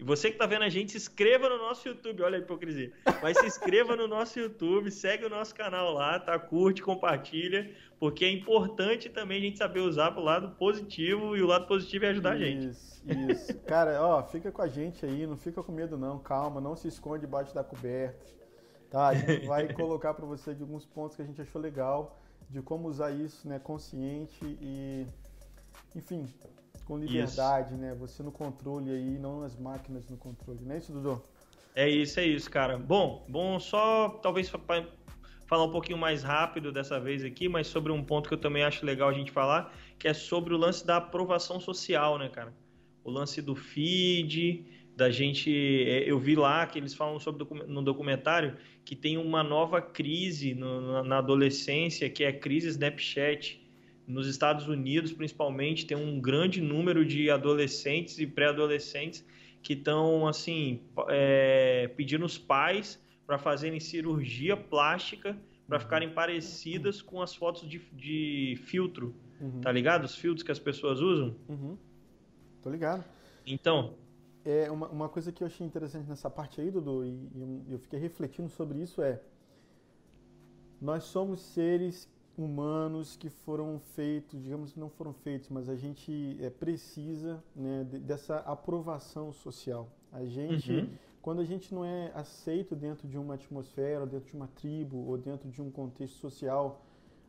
[0.03, 2.93] E você que está vendo a gente, se inscreva no nosso YouTube, olha a hipocrisia.
[3.23, 6.37] Mas se inscreva no nosso YouTube, segue o nosso canal lá, tá?
[6.41, 11.47] Curte, compartilha, porque é importante também a gente saber usar pro lado positivo e o
[11.47, 12.67] lado positivo é ajudar isso, a gente.
[12.67, 13.61] Isso, isso.
[13.61, 16.88] Cara, ó, fica com a gente aí, não fica com medo não, calma, não se
[16.88, 18.27] esconde debaixo da coberta.
[18.91, 19.07] Tá?
[19.07, 22.19] A gente vai colocar para você de alguns pontos que a gente achou legal,
[22.51, 25.07] de como usar isso, né, consciente e
[25.95, 26.27] enfim,
[26.85, 27.81] com liberdade, isso.
[27.81, 27.95] né?
[27.95, 30.61] Você no controle aí, não as máquinas no controle.
[30.64, 31.23] Não é isso, Dudu?
[31.75, 32.79] É isso, é isso, cara.
[32.79, 34.51] Bom, bom, só talvez
[35.46, 38.63] falar um pouquinho mais rápido dessa vez aqui, mas sobre um ponto que eu também
[38.63, 42.52] acho legal a gente falar, que é sobre o lance da aprovação social, né, cara?
[43.04, 45.50] O lance do feed, da gente.
[45.50, 50.54] É, eu vi lá que eles falam sobre no documentário que tem uma nova crise
[50.54, 53.62] no, na adolescência, que é a crise Snapchat
[54.13, 59.25] nos Estados Unidos, principalmente, tem um grande número de adolescentes e pré-adolescentes
[59.63, 65.37] que estão assim é, pedindo os pais para fazerem cirurgia plástica
[65.67, 69.60] para ficarem parecidas com as fotos de, de filtro uhum.
[69.60, 70.04] tá ligado?
[70.04, 71.35] Os filtros que as pessoas usam.
[71.48, 71.77] Uhum.
[72.63, 73.04] Tô ligado.
[73.44, 73.94] Então.
[74.44, 77.10] É, uma, uma coisa que eu achei interessante nessa parte aí, Dudu, e,
[77.69, 79.21] e eu fiquei refletindo sobre isso é.
[80.81, 86.37] Nós somos seres humanos que foram feitos, digamos que não foram feitos, mas a gente
[86.40, 89.88] é, precisa né, dessa aprovação social.
[90.10, 90.90] A gente, uhum.
[91.20, 95.18] quando a gente não é aceito dentro de uma atmosfera, dentro de uma tribo ou
[95.18, 96.83] dentro de um contexto social,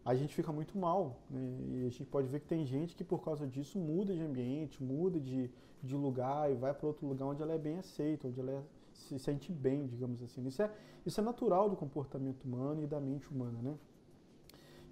[0.06, 1.20] a gente fica muito mal.
[1.30, 1.42] Né?
[1.70, 4.84] E a gente pode ver que tem gente que por causa disso muda de ambiente,
[4.84, 5.50] muda de,
[5.82, 8.64] de lugar e vai para outro lugar onde ela é bem aceita, onde ela é,
[8.94, 10.46] se sente bem, digamos assim.
[10.46, 10.72] Isso é,
[11.06, 13.78] isso é natural do comportamento humano e da mente humana, né?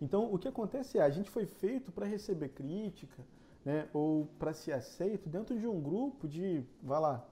[0.02, 3.24] Então, o que acontece é, a gente foi feito para receber crítica,
[3.64, 7.26] né, ou para ser aceito dentro de um grupo de, vai lá,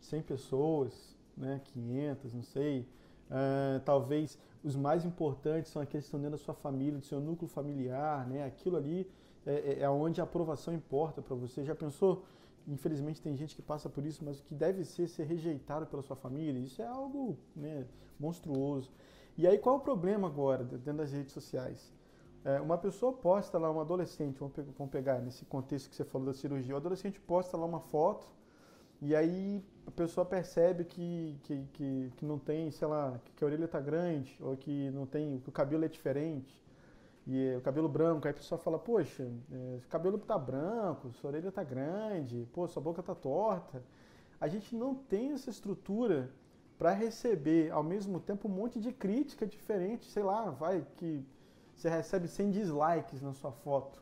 [0.00, 2.88] 100 pessoas, né, 500, não sei.
[3.28, 7.20] Uh, talvez os mais importantes são aqueles que estão dentro da sua família, do seu
[7.20, 8.42] núcleo familiar, né?
[8.44, 9.06] Aquilo ali
[9.46, 11.62] é, é, é onde a aprovação importa para você.
[11.62, 12.24] Já pensou?
[12.66, 16.02] Infelizmente tem gente que passa por isso, mas o que deve ser ser rejeitado pela
[16.02, 17.86] sua família, isso é algo né,
[18.18, 18.90] monstruoso.
[19.38, 21.94] E aí qual é o problema agora dentro das redes sociais?
[22.44, 26.34] É, uma pessoa posta lá, um adolescente, vamos pegar nesse contexto que você falou da
[26.34, 28.26] cirurgia, o adolescente posta lá uma foto
[29.00, 33.46] e aí a pessoa percebe que, que, que, que não tem, sei lá, que a
[33.46, 36.60] orelha está grande ou que não tem, que o cabelo é diferente
[37.24, 41.48] e o cabelo branco, aí a pessoa fala, poxa, é, cabelo está branco, sua orelha
[41.50, 43.84] está grande, pô, sua boca está torta.
[44.40, 46.28] A gente não tem essa estrutura
[46.78, 51.24] para receber ao mesmo tempo um monte de crítica diferente, sei lá, vai que
[51.74, 54.00] você recebe 100 dislikes na sua foto.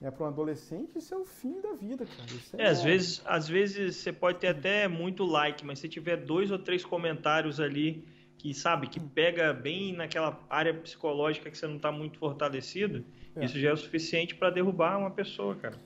[0.00, 2.28] É, para um adolescente, isso é o fim da vida, cara.
[2.58, 6.16] É, é, às, vezes, às vezes você pode ter até muito like, mas se tiver
[6.16, 8.04] dois ou três comentários ali
[8.36, 13.04] que, sabe, que pega bem naquela área psicológica que você não está muito fortalecido,
[13.36, 13.44] é.
[13.44, 15.76] isso já é o suficiente para derrubar uma pessoa, cara.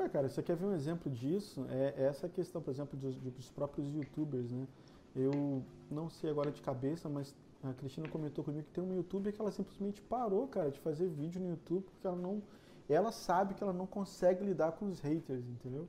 [0.00, 1.64] Ué, cara, você quer ver um exemplo disso?
[1.70, 4.66] É, é essa questão, por exemplo, dos, dos próprios youtubers, né?
[5.14, 9.32] Eu não sei agora de cabeça, mas a Cristina comentou comigo que tem uma youtuber
[9.32, 12.42] que ela simplesmente parou, cara, de fazer vídeo no YouTube porque ela não.
[12.88, 15.86] Ela sabe que ela não consegue lidar com os haters, entendeu?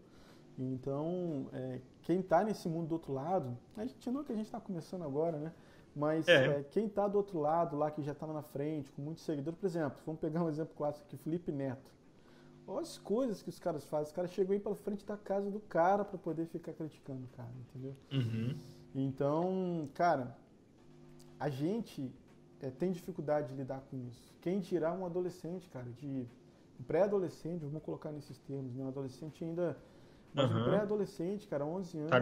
[0.57, 4.45] Então, é, quem está nesse mundo do outro lado, a gente não que a gente
[4.45, 5.51] está começando agora, né?
[5.95, 6.59] Mas é.
[6.59, 9.23] É, quem está do outro lado, lá que já está lá na frente, com muitos
[9.23, 11.91] seguidores, por exemplo, vamos pegar um exemplo clássico aqui, Felipe Neto.
[12.67, 14.05] Olha as coisas que os caras fazem.
[14.05, 17.35] Os caras chegam aí pela frente da casa do cara para poder ficar criticando o
[17.35, 17.95] cara, entendeu?
[18.11, 18.55] Uhum.
[18.93, 20.35] Então, cara,
[21.39, 22.11] a gente
[22.61, 24.33] é, tem dificuldade de lidar com isso.
[24.41, 26.27] Quem dirá um adolescente, cara, de
[26.87, 28.83] pré-adolescente, vamos colocar nesses termos, né?
[28.83, 29.77] Um adolescente ainda.
[30.33, 30.61] Mas uhum.
[30.61, 32.19] um pré-adolescente, cara, 11 anos, tá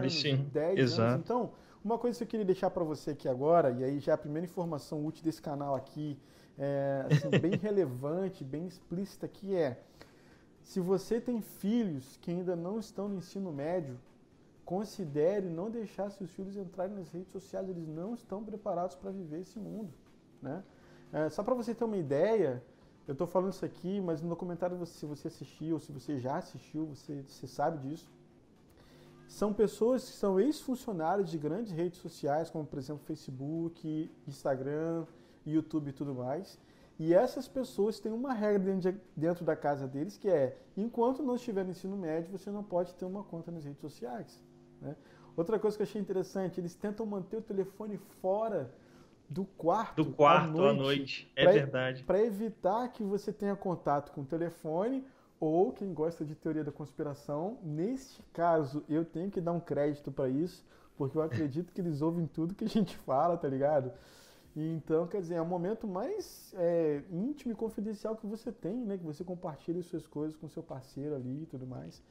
[0.52, 1.02] 10 Exato.
[1.02, 1.24] anos.
[1.24, 1.52] Então,
[1.82, 4.44] uma coisa que eu queria deixar para você aqui agora, e aí já a primeira
[4.44, 6.18] informação útil desse canal aqui,
[6.58, 9.80] é, assim, bem relevante, bem explícita, que é:
[10.62, 13.98] se você tem filhos que ainda não estão no ensino médio,
[14.70, 19.40] considere não deixar seus filhos entrarem nas redes sociais, eles não estão preparados para viver
[19.40, 19.92] esse mundo.
[20.40, 20.62] Né?
[21.12, 22.62] É, só para você ter uma ideia,
[23.08, 26.86] eu estou falando isso aqui, mas no documentário, se você assistiu, se você já assistiu,
[26.86, 28.08] você, você sabe disso.
[29.26, 35.04] São pessoas que são ex-funcionários de grandes redes sociais, como por exemplo Facebook, Instagram,
[35.44, 36.56] YouTube e tudo mais.
[36.96, 38.78] E essas pessoas têm uma regra
[39.16, 42.94] dentro da casa deles que é: enquanto não estiver no ensino médio, você não pode
[42.94, 44.40] ter uma conta nas redes sociais.
[44.80, 44.96] Né?
[45.36, 48.72] Outra coisa que eu achei interessante, eles tentam manter o telefone fora
[49.28, 51.32] do quarto, do quarto à noite, à noite.
[51.36, 52.04] é pra, verdade.
[52.04, 55.04] Para evitar que você tenha contato com o telefone
[55.38, 57.58] ou quem gosta de teoria da conspiração.
[57.62, 60.64] Neste caso, eu tenho que dar um crédito para isso,
[60.96, 63.92] porque eu acredito que eles ouvem tudo que a gente fala, tá ligado?
[64.54, 68.98] Então, quer dizer, é o momento mais é, íntimo e confidencial que você tem, né?
[68.98, 72.02] Que você compartilha suas coisas com seu parceiro ali e tudo mais.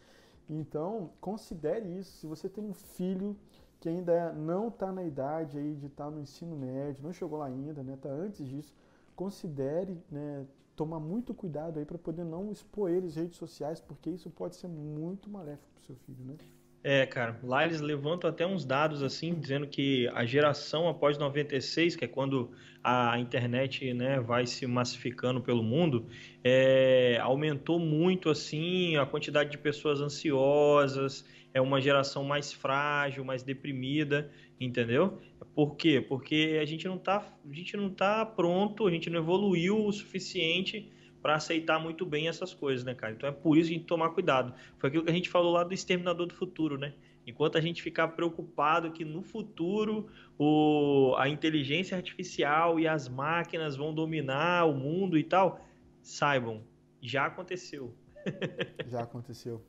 [0.50, 2.12] Então, considere isso.
[2.18, 3.36] Se você tem um filho
[3.80, 7.40] que ainda não está na idade aí de estar tá no ensino médio, não chegou
[7.40, 7.94] lá ainda, né?
[7.94, 8.76] Está antes disso,
[9.16, 10.46] considere né,
[10.76, 14.68] tomar muito cuidado aí para poder não expor eles redes sociais, porque isso pode ser
[14.68, 16.36] muito maléfico para o seu filho, né?
[16.82, 21.96] É, cara, lá eles levantam até uns dados assim, dizendo que a geração após 96,
[21.98, 22.52] que é quando
[22.82, 26.08] a internet né, vai se massificando pelo mundo,
[26.42, 33.44] é, aumentou muito assim a quantidade de pessoas ansiosas, é uma geração mais frágil, mais
[33.44, 35.20] deprimida, entendeu?
[35.54, 36.00] Por quê?
[36.00, 39.92] Porque a gente não tá, a gente não tá pronto, a gente não evoluiu o
[39.92, 40.90] suficiente
[41.22, 43.14] para aceitar muito bem essas coisas, né, cara?
[43.14, 44.54] Então é por isso que a gente tomar cuidado.
[44.78, 46.94] Foi aquilo que a gente falou lá do Exterminador do Futuro, né?
[47.28, 50.08] Enquanto a gente ficar preocupado que no futuro
[50.38, 55.64] o, a inteligência artificial e as máquinas vão dominar o mundo e tal,
[56.02, 56.64] saibam,
[57.02, 57.94] já aconteceu.
[58.90, 59.64] Já aconteceu.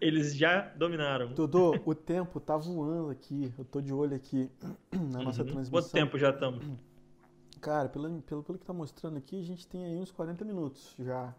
[0.00, 1.32] Eles já dominaram.
[1.32, 3.52] Dodô, o tempo tá voando aqui.
[3.58, 4.48] Eu tô de olho aqui
[4.92, 5.48] na nossa uhum.
[5.48, 5.72] transmissão.
[5.72, 6.64] Quanto tempo já estamos?
[7.60, 10.94] Cara, pelo, pelo, pelo que tá mostrando aqui, a gente tem aí uns 40 minutos
[10.98, 11.34] já.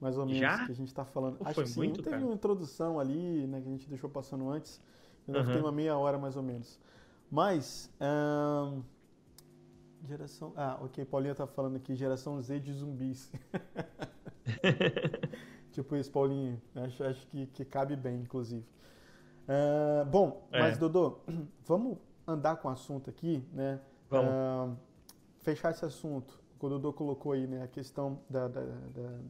[0.00, 0.66] Mais ou menos já?
[0.66, 1.38] que a gente tá falando.
[1.38, 1.80] Pô, Acho foi que sim.
[1.80, 2.24] muito, Teve cara.
[2.24, 4.80] uma introdução ali, né, que a gente deixou passando antes.
[5.28, 5.52] Ainda Uhum.
[5.52, 6.78] tem uma meia hora mais ou menos.
[7.30, 7.90] Mas.
[8.00, 8.80] ahn,
[10.08, 10.52] Geração.
[10.56, 11.04] Ah, ok.
[11.04, 13.30] Paulinha tá falando aqui, geração Z de zumbis.
[15.70, 16.60] tipo isso, Paulinho.
[16.74, 18.64] Acho, acho que, que cabe bem, inclusive.
[19.46, 20.58] Ah, bom, É.
[20.60, 21.18] mas Dodô,
[21.64, 23.80] vamos andar com o assunto aqui, né?
[24.10, 24.32] Vamos.
[24.32, 24.70] Ah,
[25.42, 26.40] fechar esse assunto.
[26.60, 28.60] O Dodô colocou aí né, a questão da, da-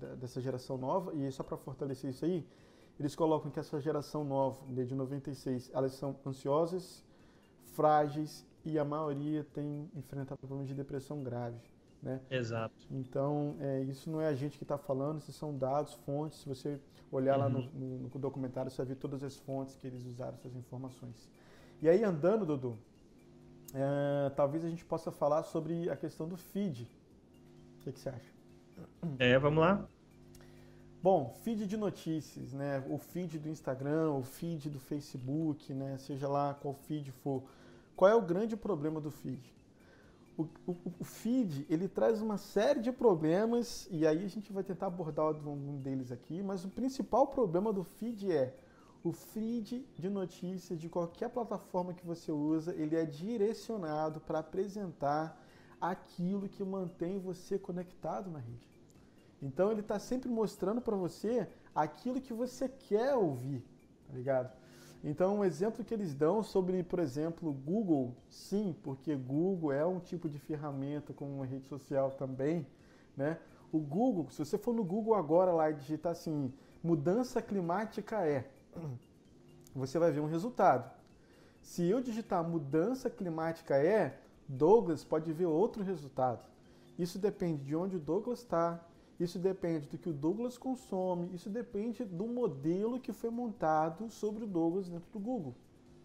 [0.00, 2.46] da- dessa geração nova, e só para fortalecer isso aí,
[3.00, 7.02] eles colocam que essa geração nova, de 96, elas são ansiosas,
[7.74, 11.56] frágeis e a maioria tem enfrentado problemas de depressão grave.
[12.02, 12.20] Né?
[12.30, 12.74] Exato.
[12.90, 16.40] Então, é, isso não é a gente que está falando, esses são dados, fontes.
[16.40, 16.78] Se você
[17.10, 17.70] olhar lá no, Uhum.
[17.74, 21.30] no- no documentário, você vai ver todas as fontes que eles usaram essas informações.
[21.80, 22.76] E aí, andando, Dudu,
[23.74, 26.84] é, talvez a gente possa falar sobre a questão do feed.
[27.80, 28.32] O que, que você acha?
[29.18, 29.88] É, vamos lá.
[31.02, 32.82] Bom, feed de notícias, né?
[32.88, 35.98] O feed do Instagram, o feed do Facebook, né?
[35.98, 37.42] Seja lá qual feed for.
[37.96, 39.42] Qual é o grande problema do feed?
[40.38, 44.64] O, o- o feed, ele traz uma série de problemas e aí a gente vai
[44.64, 48.54] tentar abordar algum deles aqui, mas o principal problema do feed é
[49.04, 55.40] o feed de notícias de qualquer plataforma que você usa, ele é direcionado para apresentar
[55.80, 58.70] aquilo que mantém você conectado na rede.
[59.42, 63.64] Então ele está sempre mostrando para você aquilo que você quer ouvir,
[64.06, 64.52] tá ligado?
[65.02, 69.98] Então um exemplo que eles dão sobre, por exemplo, Google, sim, porque Google é um
[69.98, 72.64] tipo de ferramenta como uma rede social também,
[73.16, 73.40] né?
[73.72, 78.48] O Google, se você for no Google agora lá e digitar assim, mudança climática é,
[79.74, 80.90] você vai ver um resultado.
[81.60, 84.18] Se eu digitar mudança climática é,
[84.48, 86.44] Douglas pode ver outro resultado.
[86.98, 88.84] Isso depende de onde o Douglas está,
[89.18, 94.44] isso depende do que o Douglas consome, isso depende do modelo que foi montado sobre
[94.44, 95.54] o Douglas dentro do Google.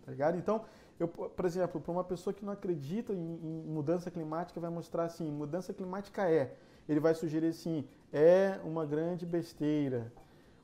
[0.05, 0.37] Tá ligado?
[0.37, 0.63] Então,
[0.99, 5.03] eu, por exemplo, para uma pessoa que não acredita em, em mudança climática, vai mostrar
[5.03, 6.55] assim: mudança climática é.
[6.87, 10.11] Ele vai sugerir assim: é uma grande besteira.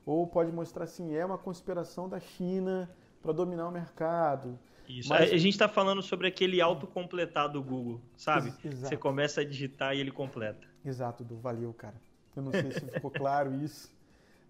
[0.06, 2.90] Ou pode mostrar assim: é uma conspiração da China
[3.22, 4.58] para dominar o mercado.
[4.88, 5.08] Isso.
[5.08, 8.48] Mas- A, a gente tá falando sobre aquele autocompletar do Google, sabe?
[8.48, 8.88] Ex- exato.
[8.88, 10.66] Você começa a digitar e ele completa.
[10.84, 11.94] Exato, Du, valeu, cara.
[12.36, 13.90] Eu não sei se ficou claro isso,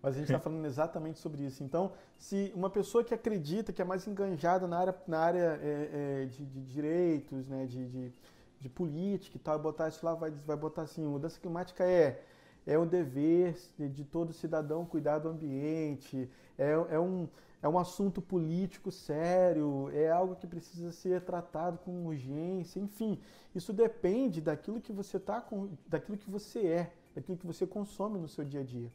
[0.03, 1.63] mas a gente está falando exatamente sobre isso.
[1.63, 6.23] Então, se uma pessoa que acredita, que é mais enganjada na área, na área é,
[6.23, 8.13] é, de, de direitos, né, de, de,
[8.61, 12.21] de política e tal, botar isso lá, vai, vai botar assim, mudança climática é
[12.67, 17.29] é um dever de todo cidadão cuidar do ambiente, é, é, um,
[17.63, 23.21] é um assunto político sério, é algo que precisa ser tratado com urgência, enfim,
[23.55, 25.45] isso depende daquilo que você tá
[25.87, 28.91] daquilo que você é, daquilo que você consome no seu dia a dia.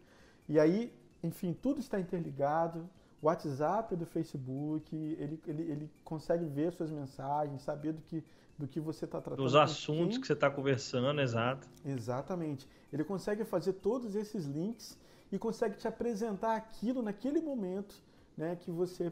[0.47, 0.91] E aí,
[1.23, 2.89] enfim, tudo está interligado.
[3.21, 8.23] O WhatsApp do Facebook, ele, ele, ele consegue ver suas mensagens, saber do que,
[8.59, 9.41] do que você está tratando.
[9.43, 10.21] Dos assuntos quem.
[10.21, 11.67] que você tá conversando, exato.
[11.85, 12.67] Exatamente.
[12.93, 14.99] Ele consegue fazer todos esses links
[15.31, 17.95] e consegue te apresentar aquilo naquele momento
[18.37, 19.11] né, que você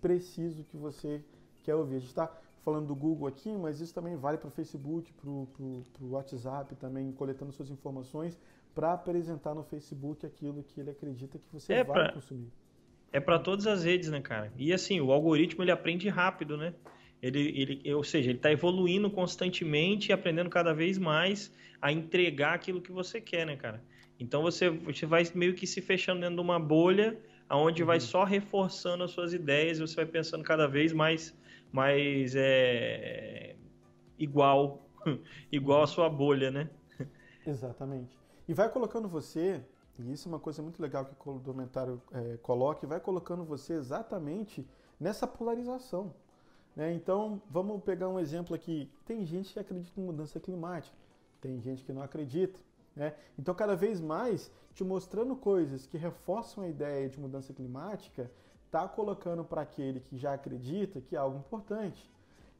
[0.00, 1.24] precisa, que você
[1.62, 1.96] quer ouvir.
[1.96, 2.30] A gente está
[2.64, 7.12] falando do Google aqui, mas isso também vale para o Facebook, para o WhatsApp também,
[7.12, 8.36] coletando suas informações
[8.74, 12.50] para apresentar no Facebook aquilo que ele acredita que você É, vai pra- consumir.
[13.12, 14.52] É para todas as redes, né, cara?
[14.56, 16.74] E assim, o algoritmo ele aprende rápido, né?
[17.22, 22.54] Ele, ele, ou seja, ele está evoluindo constantemente e aprendendo cada vez mais a entregar
[22.54, 23.82] aquilo que você quer, né, cara?
[24.18, 28.00] Então você, você vai meio que se fechando dentro de uma bolha, aonde vai Uhum.
[28.00, 31.36] só reforçando as suas ideias, e você vai pensando cada vez mais,
[31.72, 33.56] mais é,
[34.18, 34.88] igual,
[35.52, 36.70] igual a sua bolha, né?
[37.46, 38.18] Exatamente.
[38.46, 39.64] E vai colocando você,
[39.98, 43.44] e isso é uma coisa muito legal que o documentário é, coloca, e vai colocando
[43.44, 44.66] você exatamente
[44.98, 46.14] nessa polarização.
[46.78, 46.94] Né?
[46.94, 48.88] Então, vamos pegar um exemplo aqui.
[49.04, 50.96] Tem gente que acredita em mudança climática,
[51.40, 52.56] tem gente que não acredita.
[52.94, 53.14] Né?
[53.36, 58.30] Então, cada vez mais, te mostrando coisas que reforçam a ideia de mudança climática,
[58.70, 62.08] tá colocando para aquele que já acredita que é algo importante.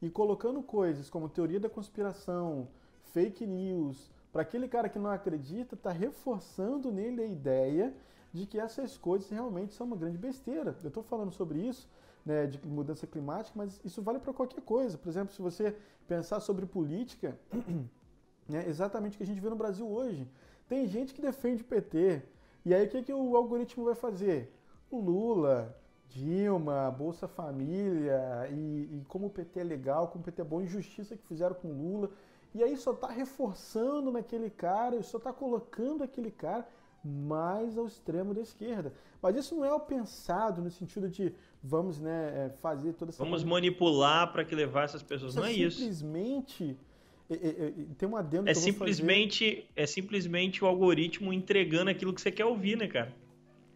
[0.02, 2.66] E colocando coisas como teoria da conspiração,
[3.12, 7.94] fake news, para aquele cara que não acredita, está reforçando nele a ideia
[8.32, 10.76] de que essas coisas realmente são uma grande besteira.
[10.82, 11.88] Eu estou falando sobre isso,
[12.28, 14.98] né, de mudança climática, mas isso vale para qualquer coisa.
[14.98, 15.74] Por exemplo, se você
[16.06, 17.34] pensar sobre política,
[18.46, 20.28] né, exatamente o que a gente vê no Brasil hoje.
[20.68, 22.22] Tem gente que defende o PT
[22.66, 24.52] E aí o que, que o algoritmo vai fazer?
[24.90, 25.74] O Lula,
[26.10, 30.60] Dilma, Bolsa Família e, e, como o PT é legal, como o PT é bom,
[30.60, 32.10] injustiça que fizeram com o Lula.
[32.54, 36.66] E aí só está reforçando naquele cara, só está colocando aquele cara
[37.08, 38.92] mais ao extremo da esquerda.
[39.22, 41.32] Mas isso não é o pensado no sentido de
[41.62, 43.24] vamos né, é, fazer toda essa.
[43.24, 45.32] Vamos manipular para que levar essas pessoas.
[45.32, 45.78] Isso não é, é isso.
[45.78, 46.76] Simplesmente.
[47.30, 52.30] É, é, tem um adendo é simplesmente É simplesmente o algoritmo entregando aquilo que você
[52.30, 53.12] quer ouvir, né, cara?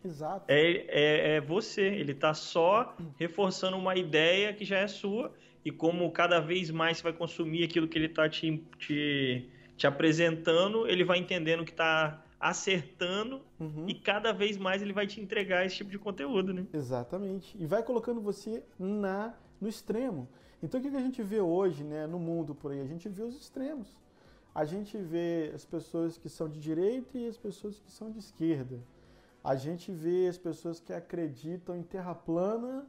[0.04, 0.46] Exato.
[0.48, 1.82] É, é, é você.
[1.82, 5.32] Ele está só reforçando uma ideia que já é sua.
[5.64, 9.86] E como cada vez mais você vai consumir aquilo que ele está te, te, te
[9.86, 13.86] apresentando, ele vai entendendo que está acertando uhum.
[13.88, 16.66] e cada vez mais ele vai te entregar esse tipo de conteúdo, né?
[16.72, 17.56] Exatamente.
[17.56, 20.28] E vai colocando você na no extremo.
[20.60, 22.80] Então o que a gente vê hoje, né, no mundo por aí?
[22.80, 23.96] A gente vê os extremos.
[24.52, 28.18] A gente vê as pessoas que são de direita e as pessoas que são de
[28.18, 28.80] esquerda.
[29.44, 32.84] A gente vê as pessoas que acreditam em terra plana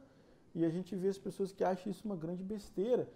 [0.52, 3.08] e a gente vê as pessoas que acham isso uma grande besteira.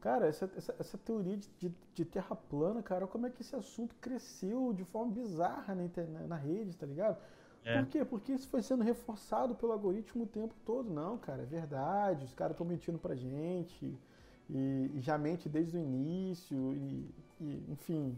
[0.00, 3.56] Cara, essa, essa, essa teoria de, de, de, terra plana, cara, como é que esse
[3.56, 7.18] assunto cresceu de forma bizarra na, internet, na rede, tá ligado?
[7.64, 7.78] É.
[7.78, 8.04] Por quê?
[8.04, 10.88] Porque isso foi sendo reforçado pelo algoritmo o tempo todo.
[10.88, 13.92] Não, cara, é verdade, os caras estão mentindo pra gente,
[14.48, 18.16] e, e, já mente desde o início, e, e enfim.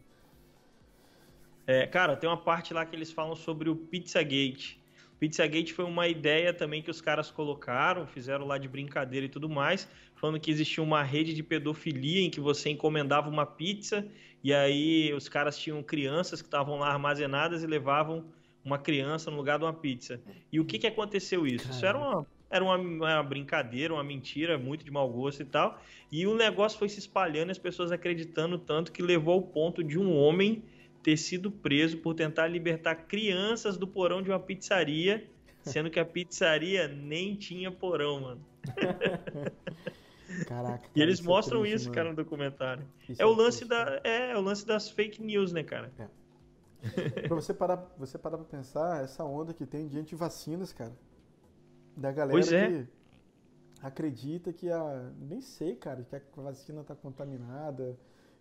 [1.66, 4.78] É, cara, tem uma parte lá que eles falam sobre o Pizzagate.
[5.18, 9.48] Pizzagate foi uma ideia também que os caras colocaram, fizeram lá de brincadeira e tudo
[9.48, 9.88] mais,
[10.18, 14.06] falando que existia uma rede de pedofilia em que você encomendava uma pizza
[14.42, 18.24] e aí os caras tinham crianças que estavam lá armazenadas e levavam
[18.64, 20.20] uma criança no lugar de uma pizza.
[20.52, 21.70] E o que, que aconteceu isso?
[21.70, 25.80] Isso era uma, era uma, uma, brincadeira, uma mentira, muito de mau gosto e tal.
[26.10, 29.98] E o negócio foi se espalhando, as pessoas acreditando tanto que levou ao ponto de
[29.98, 30.62] um homem
[31.02, 35.26] ter sido preso por tentar libertar crianças do porão de uma pizzaria,
[35.62, 38.44] sendo que a pizzaria nem tinha porão, mano.
[40.46, 40.78] Caraca.
[40.78, 41.94] Cara, e eles isso é mostram é triste, isso, mano.
[41.94, 42.84] cara, no documentário.
[43.08, 45.90] É, é, o lance triste, da, é, é, o lance das fake news, né, cara?
[45.98, 46.08] É.
[47.26, 50.92] pra você parar, você parar pra pensar, essa onda que tem diante de vacinas, cara.
[51.96, 52.68] Da galera pois é.
[52.68, 52.86] que
[53.82, 55.10] acredita que a.
[55.18, 57.98] Nem sei, cara, que a vacina tá contaminada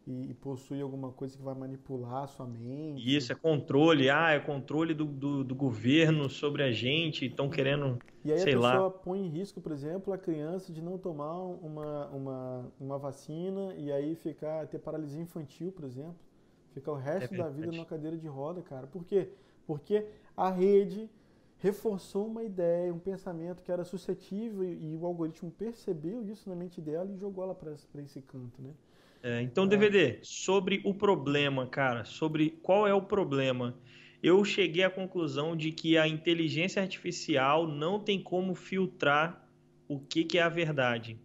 [0.08, 3.16] e, e, possui alguma coisa que vai manipular a sua mente.
[3.16, 4.10] Isso, é controle.
[4.10, 8.54] Ah, é controle do, do, do governo sobre a gente, estão querendo, E aí sei
[8.54, 8.90] a pessoa lá.
[8.90, 13.92] põe em risco, por exemplo, a criança de não tomar uma, uma, uma vacina e
[13.92, 16.16] aí ficar, ter paralisia infantil, por exemplo.
[16.74, 18.88] Ficar o resto é da vida numa cadeira de roda, cara.
[18.88, 19.30] Por quê?
[19.66, 20.06] Porque
[20.38, 21.10] a rede
[21.58, 26.56] reforçou uma ideia, um pensamento que era suscetível e, e o algoritmo percebeu isso na
[26.56, 28.72] mente dela e jogou ela para esse canto, né?
[29.24, 33.78] É, então, DVD, sobre o problema, cara, sobre qual é o problema,
[34.22, 39.48] eu cheguei à conclusão de que a inteligência artificial não tem como filtrar
[39.88, 41.20] o que, que é a verdade.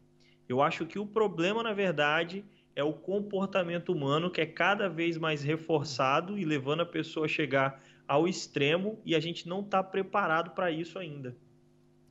[0.48, 5.16] Eu acho que o problema, na verdade, é o comportamento humano que é cada vez
[5.18, 9.82] mais reforçado e levando a pessoa a chegar ao extremo e a gente não está
[9.82, 11.36] preparado para isso ainda.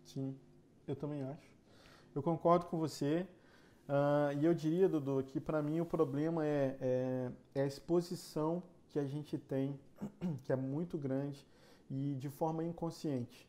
[0.04, 0.36] Sim,
[0.88, 1.52] eu também acho.
[2.16, 3.26] Eu concordo com você.
[3.92, 8.64] Uh, e eu diria, Dudu, que para mim o problema é, é, é, a exposição
[8.88, 9.78] que a gente tem,
[10.46, 11.46] que é muito grande
[11.90, 13.46] e de forma inconsciente.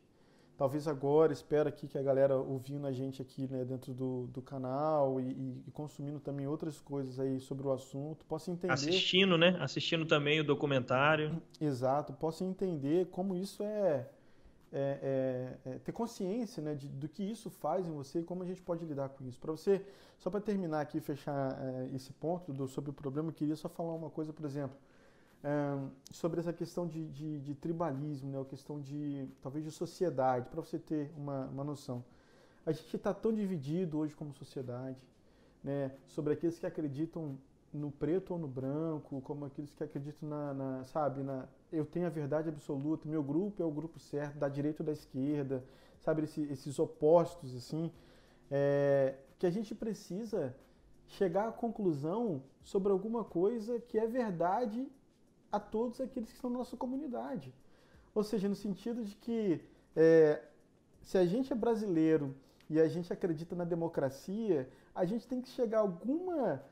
[0.57, 4.41] Talvez agora, espero aqui que a galera ouvindo a gente aqui né, dentro do, do
[4.41, 8.73] canal e, e, consumindo também outras coisas aí sobre o assunto, possa entender...
[8.73, 9.57] Assistindo, né?
[9.61, 11.41] Assistindo também o documentário.
[11.59, 14.09] Exato, possa entender como isso é
[14.75, 18.41] é, é, é, ter consciência né, de, do que isso faz em você e como
[18.41, 19.39] a gente pode lidar com isso.
[19.39, 19.85] Para você,
[20.17, 23.69] só para terminar aqui fechar é, esse ponto do, sobre o problema, eu queria só
[23.69, 24.75] falar uma coisa, por exemplo,
[25.43, 25.77] é,
[26.11, 30.59] sobre essa questão de, de, de, tribalismo, né, a questão de talvez de sociedade, para
[30.59, 32.03] você ter uma, uma noção.
[32.65, 34.97] A gente está tão dividido hoje como sociedade,
[35.63, 37.37] né, sobre aqueles que acreditam
[37.73, 42.05] no preto ou no branco, como aqueles que acreditam na, na, sabe, na eu tenho
[42.05, 45.63] a verdade absoluta, meu grupo é o grupo certo, da direita ou da esquerda,
[45.99, 47.91] sabe, esses, esses opostos assim,
[48.51, 50.55] é, que a gente precisa
[51.07, 54.87] chegar à conclusão sobre alguma coisa que é verdade
[55.51, 57.53] a todos aqueles que estão na nossa comunidade.
[58.13, 59.61] Ou seja, no sentido de que
[59.95, 60.43] é,
[61.01, 62.35] se a gente é brasileiro
[62.69, 66.63] e a gente acredita na democracia, a gente tem que chegar a alguma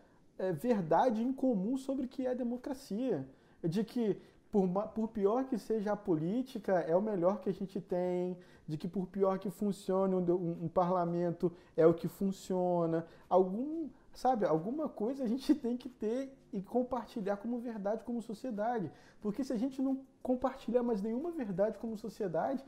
[0.42, 3.28] é, verdade em comum sobre o que é democracia.
[3.64, 4.20] De que,
[4.52, 8.36] por, por pior que seja a política, é o melhor que a gente tem,
[8.68, 13.06] de que por pior que funcione um, um, um parlamento, é o que funciona.
[13.30, 18.92] Algum, sabe, alguma coisa a gente tem que ter e compartilhar como verdade, como sociedade.
[19.22, 22.66] Porque se a gente não compartilhar mais nenhuma verdade como sociedade,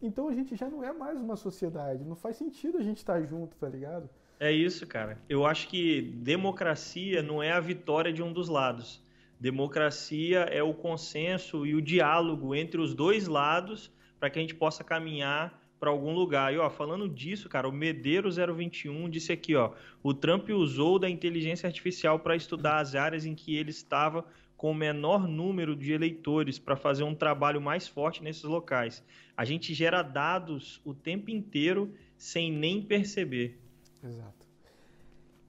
[0.00, 2.02] então a gente já não é mais uma sociedade.
[2.04, 4.08] Não faz sentido a gente estar junto, tá ligado?
[4.40, 5.20] É isso, cara.
[5.28, 9.04] Eu acho que democracia não é a vitória de um dos lados.
[9.38, 14.54] Democracia é o consenso e o diálogo entre os dois lados para que a gente
[14.54, 16.54] possa caminhar para algum lugar.
[16.54, 19.72] E ó, falando disso, cara, o Medeiro 021 disse aqui, ó,
[20.02, 24.24] o Trump usou da inteligência artificial para estudar as áreas em que ele estava
[24.56, 29.04] com o menor número de eleitores para fazer um trabalho mais forte nesses locais.
[29.36, 33.59] A gente gera dados o tempo inteiro sem nem perceber.
[34.02, 34.46] Exato.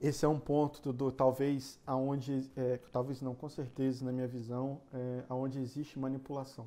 [0.02, 4.82] Esse é um ponto, Dudu, talvez aonde, é, talvez não, com certeza, na minha visão,
[4.92, 6.66] é, aonde existe manipulação.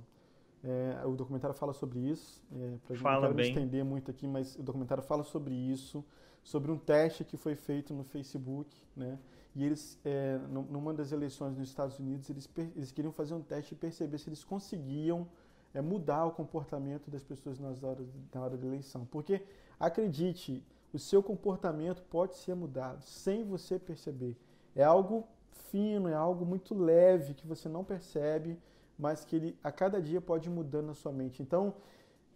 [0.62, 2.40] É, o documentário fala sobre isso.
[2.52, 3.48] É, pra fala não bem.
[3.48, 6.04] estender muito aqui, mas o documentário fala sobre isso,
[6.42, 9.18] sobre um teste que foi feito no Facebook, né?
[9.54, 13.74] E eles, é, numa das eleições nos Estados Unidos, eles, eles queriam fazer um teste
[13.74, 15.28] e perceber se eles conseguiam
[15.72, 19.04] é, mudar o comportamento das pessoas nas horas, na hora da eleição.
[19.06, 19.42] Porque,
[19.78, 20.64] acredite,
[20.96, 24.36] o seu comportamento pode ser mudado sem você perceber.
[24.76, 28.58] É algo fino, é algo muito leve que você não percebe,
[28.98, 31.42] mas que ele a cada dia pode ir mudando na sua mente.
[31.42, 31.74] Então,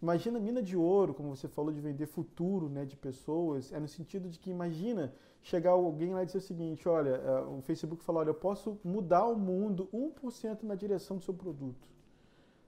[0.01, 3.87] imagina mina de ouro, como você falou de vender futuro, né, de pessoas, é no
[3.87, 8.03] sentido de que imagina chegar alguém lá e dizer o seguinte, olha, é, o Facebook
[8.03, 11.87] falou, olha, eu posso mudar o mundo 1% na direção do seu produto.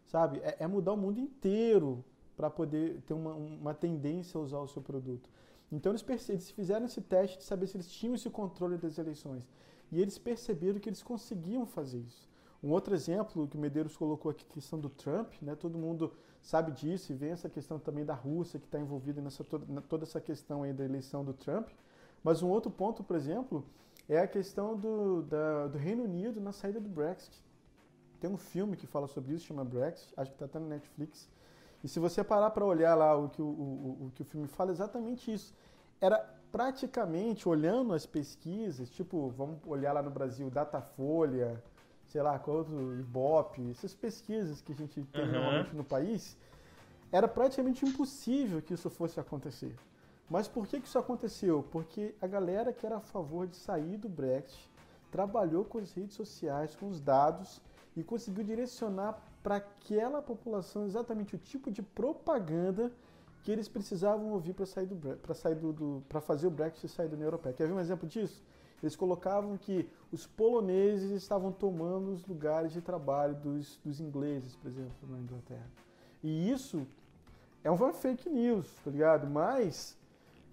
[0.06, 0.40] Sabe?
[0.40, 2.04] É, é mudar o mundo inteiro
[2.38, 5.30] para poder ter uma, uma tendência a usar o seu produto.
[5.72, 9.48] Então eles, eles fizeram esse teste de saber se eles tinham esse controle das eleições.
[9.92, 12.30] E eles perceberam que eles conseguiam fazer isso.
[12.64, 15.56] Um outro exemplo que o Medeiros colocou aqui, a questão do Trump, né?
[15.56, 19.44] todo mundo sabe disso e vê essa questão também da Rússia que está envolvida nessa
[19.44, 21.70] toda, essa questão aí da eleição do Trump.
[22.24, 23.66] Mas um outro ponto, por exemplo,
[24.08, 27.44] é a questão do, da, do Reino Unido na saída do Brexit.
[28.20, 31.28] Tem um filme que fala sobre isso, chama Brexit, acho que está até no Netflix.
[31.84, 34.48] E se você parar para olhar lá o que o, o, o que o filme
[34.48, 35.54] fala, é exatamente isso.
[36.00, 36.18] Era
[36.52, 41.64] praticamente, olhando as pesquisas, tipo, vamos olhar lá no Brasil, Datafolha,
[42.08, 45.32] sei lá, qual outro, Ibope, essas pesquisas que a gente tem uhum.
[45.32, 46.38] normalmente no país,
[47.12, 49.76] era praticamente impossível que isso fosse acontecer.
[50.30, 51.64] Mas por que, que isso aconteceu?
[51.72, 54.70] Porque a galera que era a favor de sair do Brexit
[55.12, 57.62] trabalhou com as redes sociais, com os dados
[57.96, 62.92] e conseguiu direcionar para aquela população exatamente o tipo de propaganda
[63.44, 66.88] que eles precisavam ouvir para sair do para sair do, do para fazer o Brexit
[66.88, 67.54] sair da União Europeia.
[67.54, 68.44] Quer ver um exemplo disso?
[68.82, 74.70] Eles colocavam que os poloneses estavam tomando os lugares de trabalho dos, dos ingleses, por
[74.70, 75.70] exemplo, na Inglaterra.
[76.24, 76.86] E isso
[77.64, 79.28] é uma fake news, tá ligado?
[79.28, 79.96] Mas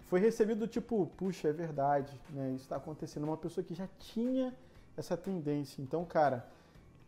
[0.07, 2.51] foi recebido tipo, puxa, é verdade, né?
[2.51, 3.23] Isso está acontecendo.
[3.23, 4.55] Uma pessoa que já tinha
[4.95, 5.81] essa tendência.
[5.81, 6.47] Então, cara,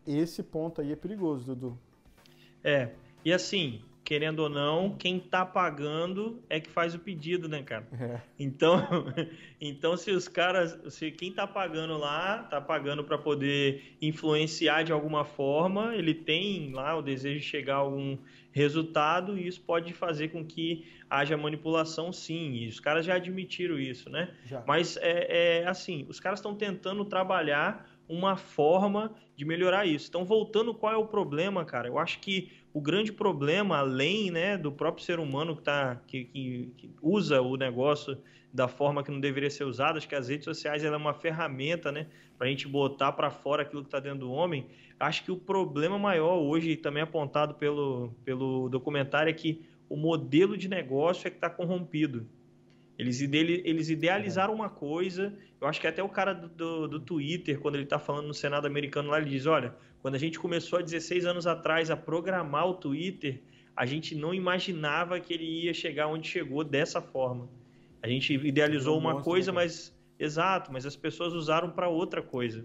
[0.06, 1.78] esse ponto aí é perigoso, Dudu.
[2.64, 2.90] É,
[3.24, 7.86] e assim, querendo ou não, quem tá pagando é que faz o pedido, né, cara?
[7.98, 8.20] É.
[8.38, 8.76] Então,
[9.60, 14.92] então se os caras, se quem tá pagando lá, tá pagando para poder influenciar de
[14.92, 18.18] alguma forma, ele tem lá o desejo de chegar a algum
[18.50, 22.52] resultado e isso pode fazer com que haja manipulação, sim.
[22.54, 24.34] E os caras já admitiram isso, né?
[24.46, 24.62] Já.
[24.66, 30.08] Mas é, é assim, os caras estão tentando trabalhar uma forma de melhorar isso.
[30.08, 31.88] Então, voltando, qual é o problema, cara?
[31.88, 36.24] Eu acho que o grande problema, além né, do próprio ser humano que, tá, que,
[36.24, 38.18] que, que usa o negócio
[38.52, 41.90] da forma que não deveria ser usado, acho que as redes sociais é uma ferramenta
[41.90, 42.06] né,
[42.36, 44.66] para a gente botar para fora aquilo que está dentro do homem.
[45.00, 50.56] Acho que o problema maior hoje, também apontado pelo, pelo documentário, é que o modelo
[50.56, 52.28] de negócio é que está corrompido.
[53.02, 55.36] Eles, eles idealizaram uma coisa.
[55.60, 58.34] Eu acho que até o cara do, do, do Twitter, quando ele está falando no
[58.34, 61.96] Senado americano lá, ele diz: olha, quando a gente começou há 16 anos atrás a
[61.96, 63.42] programar o Twitter,
[63.76, 67.48] a gente não imaginava que ele ia chegar onde chegou dessa forma.
[68.02, 69.96] A gente idealizou uma coisa, né, mas.
[70.18, 72.62] Exato, mas as pessoas usaram para outra coisa.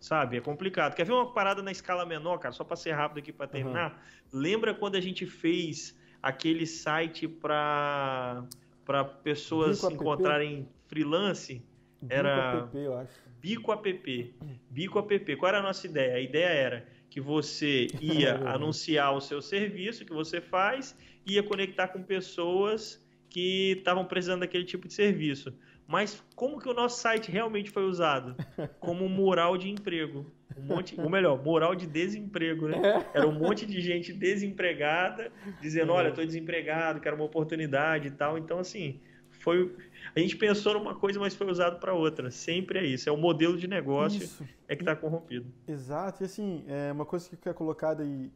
[0.00, 0.36] Sabe?
[0.36, 0.96] É complicado.
[0.96, 2.52] Quer ver uma parada na escala menor, cara?
[2.52, 4.02] Só para ser rápido aqui para terminar.
[4.32, 4.40] Uhum.
[4.40, 8.44] Lembra quando a gente fez aquele site para
[8.84, 10.68] para pessoas Bico encontrarem app.
[10.86, 11.54] freelance?
[12.00, 13.12] Bico era app, eu acho.
[13.40, 14.34] Bico App.
[14.70, 15.36] Bico App.
[15.36, 16.14] Qual era a nossa ideia?
[16.14, 21.88] A ideia era que você ia anunciar o seu serviço que você faz, ia conectar
[21.88, 25.52] com pessoas que estavam precisando daquele tipo de serviço.
[25.92, 28.34] Mas como que o nosso site realmente foi usado?
[28.80, 30.24] Como mural de emprego.
[30.56, 32.78] Um monte, ou melhor, mural de desemprego, né?
[32.82, 33.18] É.
[33.18, 35.30] Era um monte de gente desempregada,
[35.60, 38.38] dizendo, olha, estou desempregado, quero uma oportunidade e tal.
[38.38, 39.76] Então, assim, foi
[40.16, 42.30] a gente pensou numa coisa, mas foi usado para outra.
[42.30, 43.06] Sempre é isso.
[43.06, 44.48] É o modelo de negócio Isso.
[44.66, 45.52] é que está corrompido.
[45.68, 46.22] Exato.
[46.22, 48.30] E assim, é uma coisa que é colocada e,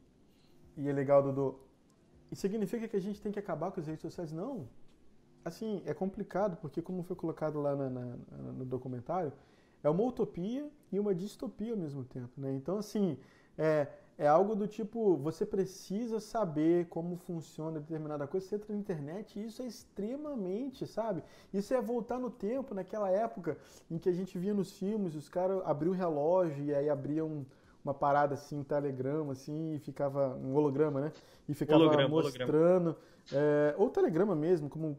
[0.77, 1.59] e é legal, Dudu.
[2.31, 4.31] E significa que a gente tem que acabar com as redes sociais?
[4.31, 4.69] Não.
[5.47, 8.03] Assim, é complicado, porque como foi colocado lá na, na,
[8.59, 9.33] no documentário,
[9.81, 12.53] é uma utopia e uma distopia ao mesmo tempo, né?
[12.53, 13.17] Então, assim,
[13.57, 13.87] é,
[14.19, 19.39] é algo do tipo, você precisa saber como funciona determinada coisa, você entra na internet
[19.39, 21.23] e isso é extremamente, sabe?
[21.55, 23.57] Isso é voltar no tempo, naquela época
[23.89, 27.47] em que a gente via nos filmes, os caras abriam o relógio e aí abriam
[27.87, 31.13] uma parada assim, um telegrama assim, e ficava um holograma, né?
[31.49, 32.97] E ficava holograma, mostrando holograma.
[33.33, 34.99] É, ou telegrama mesmo, como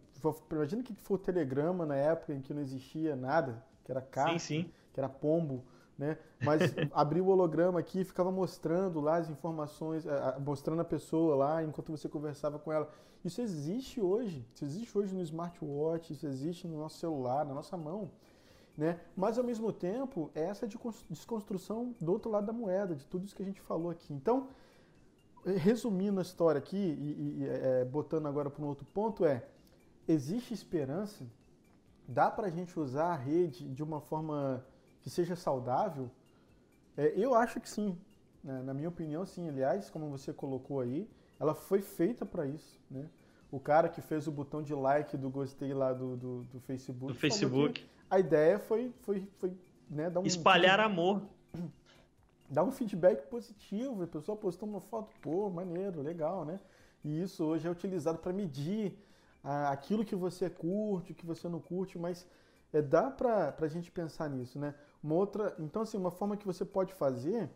[0.52, 4.40] imagina que foi o telegrama na época em que não existia nada, que era carta,
[4.40, 4.72] sim, sim.
[4.94, 5.66] que era pombo,
[5.98, 6.18] né?
[6.42, 6.62] Mas
[6.94, 10.06] abria o holograma aqui e ficava mostrando lá as informações,
[10.40, 12.90] mostrando a pessoa lá enquanto você conversava com ela.
[13.24, 17.76] Isso existe hoje, isso existe hoje no smartwatch, isso existe no nosso celular, na nossa
[17.76, 18.10] mão.
[18.78, 19.00] Né?
[19.16, 20.68] Mas ao mesmo tempo, é essa
[21.10, 24.14] desconstrução do outro lado da moeda, de tudo isso que a gente falou aqui.
[24.14, 24.50] Então,
[25.44, 29.44] resumindo a história aqui e, e é, botando agora para um outro ponto, é
[30.08, 31.26] existe esperança,
[32.08, 34.64] dá para a gente usar a rede de uma forma
[35.02, 36.10] que seja saudável?
[36.96, 37.98] É, eu acho que sim.
[38.44, 38.62] Né?
[38.62, 39.50] Na minha opinião, sim.
[39.50, 41.10] Aliás, como você colocou aí,
[41.40, 42.80] ela foi feita para isso.
[42.90, 43.10] Né?
[43.52, 47.14] O cara que fez o botão de like do gostei lá do, do, do Facebook.
[47.14, 47.86] Do Facebook.
[48.10, 49.54] A ideia foi, foi, foi
[49.90, 50.26] né, dar um.
[50.26, 51.22] Espalhar amor.
[52.50, 54.04] Dar um feedback positivo.
[54.04, 56.62] A pessoa postou uma foto, pô, maneiro, legal, né?
[57.04, 58.98] E isso hoje é utilizado para medir
[59.44, 62.26] ah, aquilo que você curte, o que você não curte, mas
[62.72, 64.74] é, dá para a gente pensar nisso, né?
[65.04, 67.50] Uma outra, então assim, uma forma que você pode fazer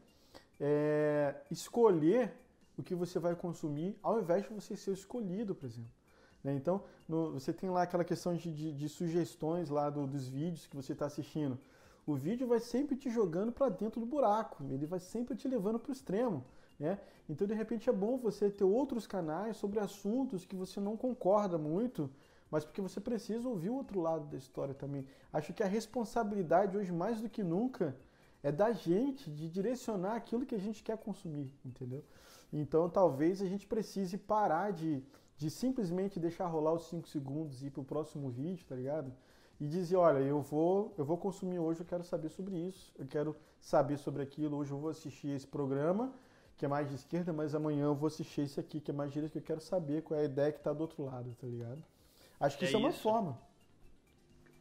[0.60, 2.34] é escolher
[2.78, 6.01] o que você vai consumir ao invés de você ser escolhido, por exemplo.
[6.44, 6.54] Né?
[6.54, 10.68] Então, no, você tem lá aquela questão de, de, de sugestões lá do, dos vídeos
[10.68, 11.58] que você está assistindo.
[12.06, 15.80] O vídeo vai sempre te jogando para dentro do buraco, ele vai sempre te levando
[15.80, 16.44] para o extremo.
[16.80, 17.00] Né?
[17.30, 21.58] Então, de repente, é bom você ter outros canais sobre assuntos que você não concorda
[21.58, 22.10] muito,
[22.50, 25.06] mas porque você precisa ouvir o outro lado da história também.
[25.32, 27.96] Acho que a responsabilidade hoje mais do que nunca
[28.44, 32.04] é da gente de direcionar aquilo que a gente quer consumir, entendeu?
[32.52, 35.02] Então talvez a gente precise parar de,
[35.42, 39.12] de simplesmente deixar rolar os 5 segundos e ir pro próximo vídeo, tá ligado?
[39.60, 43.08] E dizer, olha, eu vou, eu vou consumir hoje, eu quero saber sobre isso, eu
[43.08, 46.14] quero saber sobre aquilo, hoje eu vou assistir esse programa,
[46.56, 49.10] que é mais de esquerda, mas amanhã eu vou assistir esse aqui, que é mais
[49.10, 51.36] de direita, que eu quero saber qual é a ideia que está do outro lado,
[51.42, 51.84] tá ligado?
[52.40, 53.02] Acho que é isso é uma isso.
[53.02, 53.40] forma.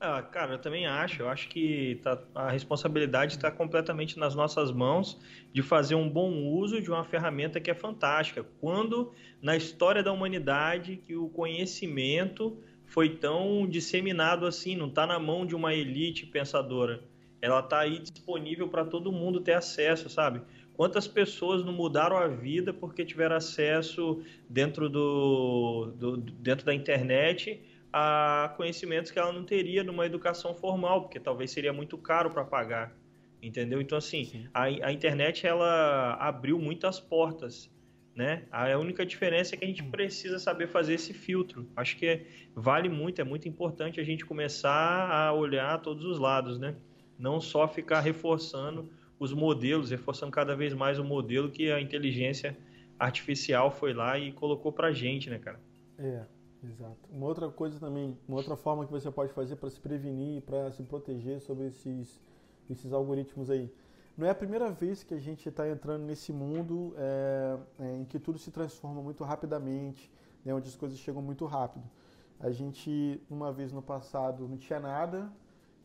[0.03, 1.21] Ah, cara, eu também acho.
[1.21, 5.21] Eu acho que tá, a responsabilidade está completamente nas nossas mãos
[5.53, 8.43] de fazer um bom uso de uma ferramenta que é fantástica.
[8.63, 15.19] Quando na história da humanidade que o conhecimento foi tão disseminado assim, não está na
[15.19, 17.05] mão de uma elite pensadora.
[17.43, 20.41] Ela está aí disponível para todo mundo ter acesso, sabe?
[20.73, 27.63] Quantas pessoas não mudaram a vida porque tiveram acesso dentro, do, do dentro da internet
[27.93, 32.45] a conhecimentos que ela não teria numa educação formal, porque talvez seria muito caro para
[32.45, 32.97] pagar,
[33.43, 33.80] entendeu?
[33.80, 37.70] Então, assim, a, a, internet ela abriu muitas portas,
[38.14, 38.45] né?
[38.51, 41.68] A única diferença é que a gente precisa saber fazer esse filtro.
[41.74, 46.59] Acho que vale muito, é muito importante a gente começar a olhar todos os lados,
[46.59, 46.76] né?
[47.18, 52.57] Não só ficar reforçando os modelos, reforçando cada vez mais o modelo que a inteligência
[52.99, 55.61] artificial foi lá e colocou pra gente, né, cara?
[55.99, 56.24] É.
[56.63, 57.09] Exato.
[57.11, 60.71] Uma outra coisa também, uma outra forma que você pode fazer para se prevenir, para
[60.73, 62.21] se proteger sobre esses,
[62.69, 63.73] esses algoritmos aí.
[64.17, 68.05] Não é a primeira vez que a gente está entrando nesse mundo é, é, em
[68.05, 70.13] que tudo se transforma muito rapidamente,
[70.45, 71.85] né, onde as coisas chegam muito rápido.
[72.39, 75.33] A gente, uma vez no passado, não tinha nada,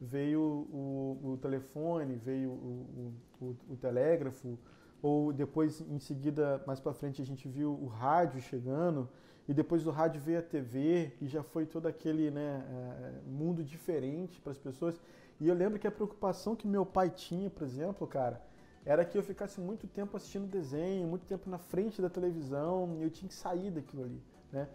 [0.02, 4.58] veio o, o telefone, veio o, o, o, telégrafo,
[5.02, 9.08] ou depois, em seguida, mais para frente, a gente viu o rádio chegando
[9.48, 13.64] e depois do rádio veio a TV e já foi todo aquele né, é, mundo
[13.64, 15.00] diferente para as pessoas.
[15.40, 18.42] E eu lembro que a preocupação que meu pai tinha, por exemplo, cara,
[18.86, 23.04] era que eu ficasse muito tempo assistindo desenho, muito tempo na frente da televisão e
[23.04, 24.22] eu tinha que sair daquilo ali,
[24.52, 24.68] né?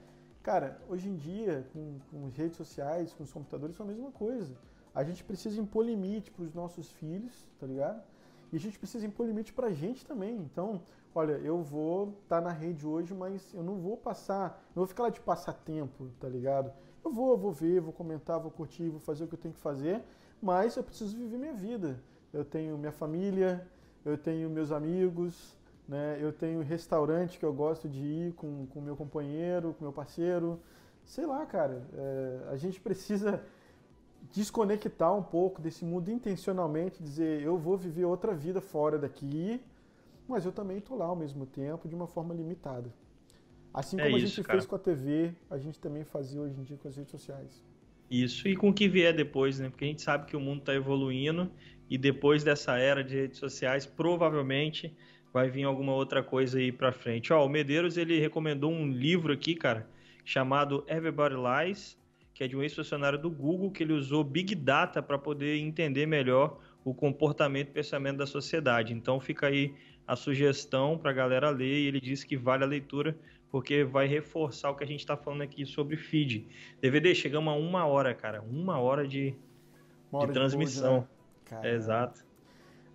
[0.42, 4.10] Cara, hoje em dia, com, com as redes sociais, com os computadores, é a mesma
[4.10, 4.56] coisa.
[4.94, 8.02] A gente precisa impor limite para os nossos filhos, tá ligado?
[8.50, 10.36] E a gente precisa impor limite para a gente também.
[10.38, 10.82] Então,
[11.14, 14.86] olha, eu vou estar tá na rede hoje, mas eu não vou passar, não vou
[14.86, 16.72] ficar lá de passatempo, tá ligado?
[17.04, 19.61] Eu vou, vou ver, vou comentar, vou curtir, vou fazer o que eu tenho que
[19.61, 20.02] fazer,
[20.40, 22.00] mas eu preciso viver minha vida.
[22.32, 23.66] Eu tenho minha família,
[24.04, 25.56] eu tenho meus amigos,
[25.88, 26.18] né?
[26.20, 30.61] Eu tenho restaurante que eu gosto de ir com o meu companheiro, com meu parceiro,
[31.04, 33.42] sei lá, cara, é, a gente precisa
[34.32, 39.61] desconectar um pouco desse mundo intencionalmente, dizer eu vou viver outra vida fora daqui,
[40.30, 42.92] mas eu também estou lá ao mesmo tempo de uma forma limitada.
[43.74, 44.58] Assim é como é isso, a gente cara.
[44.58, 47.64] fez com a TV, a gente também fazia hoje em dia com as redes sociais.
[48.10, 49.68] Isso, e com o que vier depois, né?
[49.68, 51.50] Porque a gente sabe que o mundo está evoluindo
[51.88, 54.96] e depois dessa era de redes sociais, provavelmente
[55.32, 57.32] vai vir alguma outra coisa aí para frente.
[57.32, 59.88] Ó, o Medeiros ele recomendou um livro aqui, cara,
[60.24, 61.96] chamado Everybody Lies,
[62.34, 66.06] que é de um ex-funcionário do Google que ele usou Big Data para poder entender
[66.06, 68.92] melhor o comportamento e pensamento da sociedade.
[68.92, 69.74] Então fica aí
[70.11, 73.16] a sugestão para a galera ler e ele disse que vale a leitura
[73.48, 76.48] porque vai reforçar o que a gente está falando aqui sobre feed.
[76.80, 78.42] DVD, chegamos a uma hora, cara.
[78.42, 79.36] Uma hora de,
[80.11, 81.06] uma hora de transmissão.
[81.46, 81.61] De né?
[81.62, 82.24] é, exato.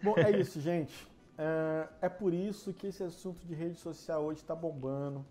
[0.03, 0.93] Bom, é isso, gente.
[1.37, 5.25] É, é por isso que esse assunto de rede social hoje está bombando.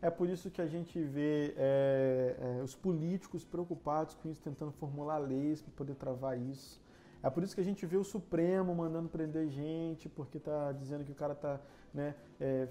[0.00, 4.70] É por isso que a gente vê é, é, os políticos preocupados com isso, tentando
[4.70, 6.80] formular leis para poder travar isso.
[7.24, 11.04] É por isso que a gente vê o Supremo mandando prender gente, porque está dizendo
[11.04, 11.58] que o cara está
[11.92, 12.68] né, é,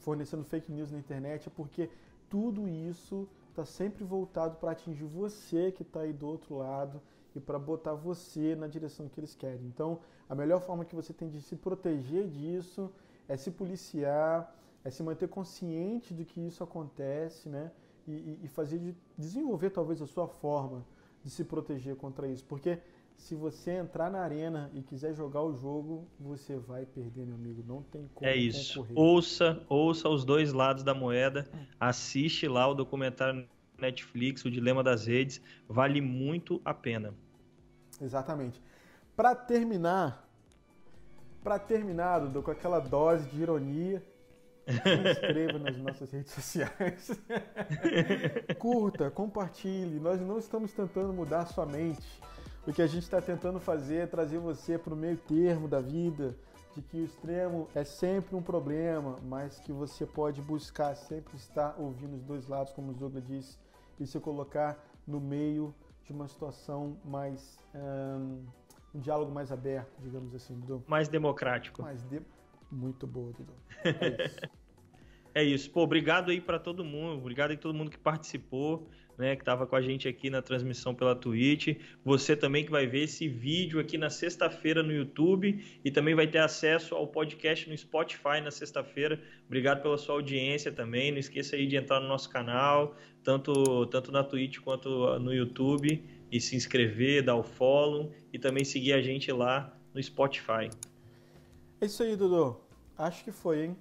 [0.00, 1.88] fornecendo fake news na internet, é porque
[2.28, 7.00] tudo isso está sempre voltado para atingir você que está aí do outro lado
[7.32, 9.66] e para botar você na direção que eles querem.
[9.66, 12.90] Então, a melhor forma que você tem de se proteger disso
[13.28, 14.52] é se policiar,
[14.84, 17.70] é se manter consciente de que isso acontece, né?
[18.08, 20.84] E, e fazer de desenvolver talvez a sua forma
[21.22, 22.80] de se proteger contra isso, porque
[23.16, 27.62] se você entrar na arena e quiser jogar o jogo, você vai perder, meu amigo.
[27.66, 28.28] Não tem como.
[28.28, 28.80] É isso.
[28.80, 28.98] Concorrer.
[28.98, 31.48] Ouça, ouça os dois lados da moeda.
[31.78, 33.48] Assiste lá o documentário
[33.78, 35.40] Netflix, o Dilema das Redes.
[35.68, 37.14] Vale muito a pena.
[38.00, 38.60] Exatamente.
[39.14, 40.28] Para terminar,
[41.42, 44.02] para terminar, Dudu, com aquela dose de ironia,
[44.66, 47.10] se inscreva nas nossas redes sociais.
[48.58, 49.98] Curta, compartilhe.
[49.98, 52.06] Nós não estamos tentando mudar sua mente.
[52.66, 55.80] O que a gente está tentando fazer é trazer você para o meio termo da
[55.80, 56.36] vida,
[56.74, 61.74] de que o extremo é sempre um problema, mas que você pode buscar sempre estar
[61.76, 63.58] ouvindo os dois lados, como o Zoga disse,
[63.98, 67.58] e se colocar no meio de uma situação mais.
[67.74, 68.44] Um,
[68.94, 70.84] um diálogo mais aberto, digamos assim, Dudu.
[70.86, 71.82] Mais democrático.
[71.82, 72.20] Mais de...
[72.70, 73.52] Muito boa, Dudu.
[73.84, 74.40] É isso.
[75.34, 75.70] É isso.
[75.70, 77.18] Pô, obrigado aí para todo mundo.
[77.18, 78.88] Obrigado aí todo mundo que participou
[79.22, 81.76] né, que estava com a gente aqui na transmissão pela Twitch.
[82.04, 86.26] Você também que vai ver esse vídeo aqui na sexta-feira no YouTube e também vai
[86.26, 89.20] ter acesso ao podcast no Spotify na sexta-feira.
[89.46, 91.12] Obrigado pela sua audiência também.
[91.12, 96.02] Não esqueça aí de entrar no nosso canal, tanto, tanto na Twitch quanto no YouTube,
[96.30, 100.70] e se inscrever, dar o follow e também seguir a gente lá no Spotify.
[101.80, 102.58] É isso aí, Dudu.
[102.96, 103.76] Acho que foi, hein?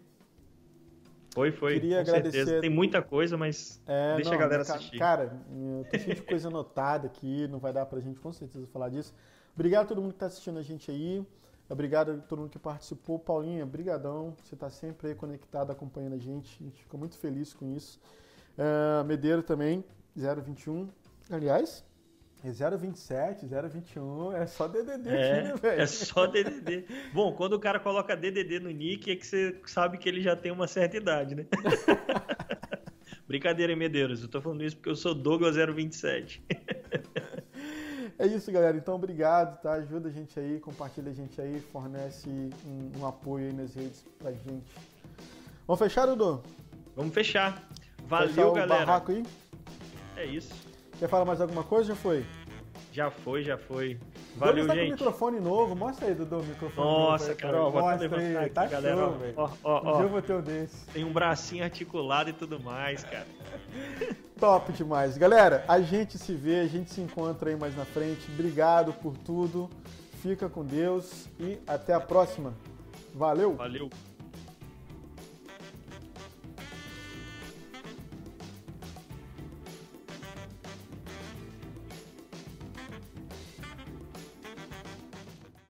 [1.34, 1.74] Foi, foi.
[1.76, 2.38] Queria com agradecer.
[2.38, 2.62] Certeza.
[2.62, 4.98] Tem muita coisa, mas é, deixa não, a galera assistir.
[4.98, 5.42] Cara,
[5.90, 9.14] tô cheio de coisa anotada aqui, não vai dar pra gente com certeza falar disso.
[9.54, 11.26] Obrigado a todo mundo que tá assistindo a gente aí.
[11.70, 13.18] Obrigado a todo mundo que participou.
[13.18, 14.36] Paulinha, brigadão.
[14.44, 16.58] Você tá sempre aí conectado, acompanhando a gente.
[16.62, 18.00] A gente fica muito feliz com isso.
[18.58, 20.90] Uh, Medeiro também, 021.
[21.30, 21.86] Aliás,
[22.44, 25.82] é 027, 021, é só DDD é, aqui, né, velho?
[25.82, 26.86] É só DDD.
[27.14, 30.36] Bom, quando o cara coloca DDD no nick, é que você sabe que ele já
[30.36, 31.46] tem uma certa idade, né?
[33.28, 34.24] Brincadeira, Medeiros.
[34.24, 36.44] Eu tô falando isso porque eu sou Douglas 027.
[38.18, 38.76] é isso, galera.
[38.76, 39.74] Então, obrigado, tá?
[39.74, 44.04] Ajuda a gente aí, compartilha a gente aí, fornece um, um apoio aí nas redes
[44.18, 44.74] pra gente.
[45.68, 46.44] Vamos fechar, Dudu?
[46.96, 47.70] Vamos fechar.
[48.06, 48.86] Valeu, fechar o galera.
[48.86, 49.24] barraco aí?
[50.18, 50.71] É isso.
[51.02, 51.96] Quer falar mais alguma coisa?
[51.96, 52.24] Já foi?
[52.94, 53.98] Já foi, já foi.
[54.36, 54.86] Valeu, tá gente.
[54.86, 55.76] com microfone novo.
[55.76, 57.38] Mostra aí, Dudu, o microfone Nossa, novo.
[57.40, 58.38] cara, ó, mostra aí.
[58.38, 59.34] Aqui, tá galera, show, velho.
[59.36, 59.98] Ó, ó, ó.
[59.98, 60.86] Um eu vou ter um desse.
[60.94, 63.26] Tem um bracinho articulado e tudo mais, cara.
[64.40, 65.18] Top demais.
[65.18, 68.32] Galera, a gente se vê, a gente se encontra aí mais na frente.
[68.32, 69.72] Obrigado por tudo.
[70.22, 72.54] Fica com Deus e até a próxima.
[73.16, 73.56] Valeu!
[73.56, 73.90] Valeu!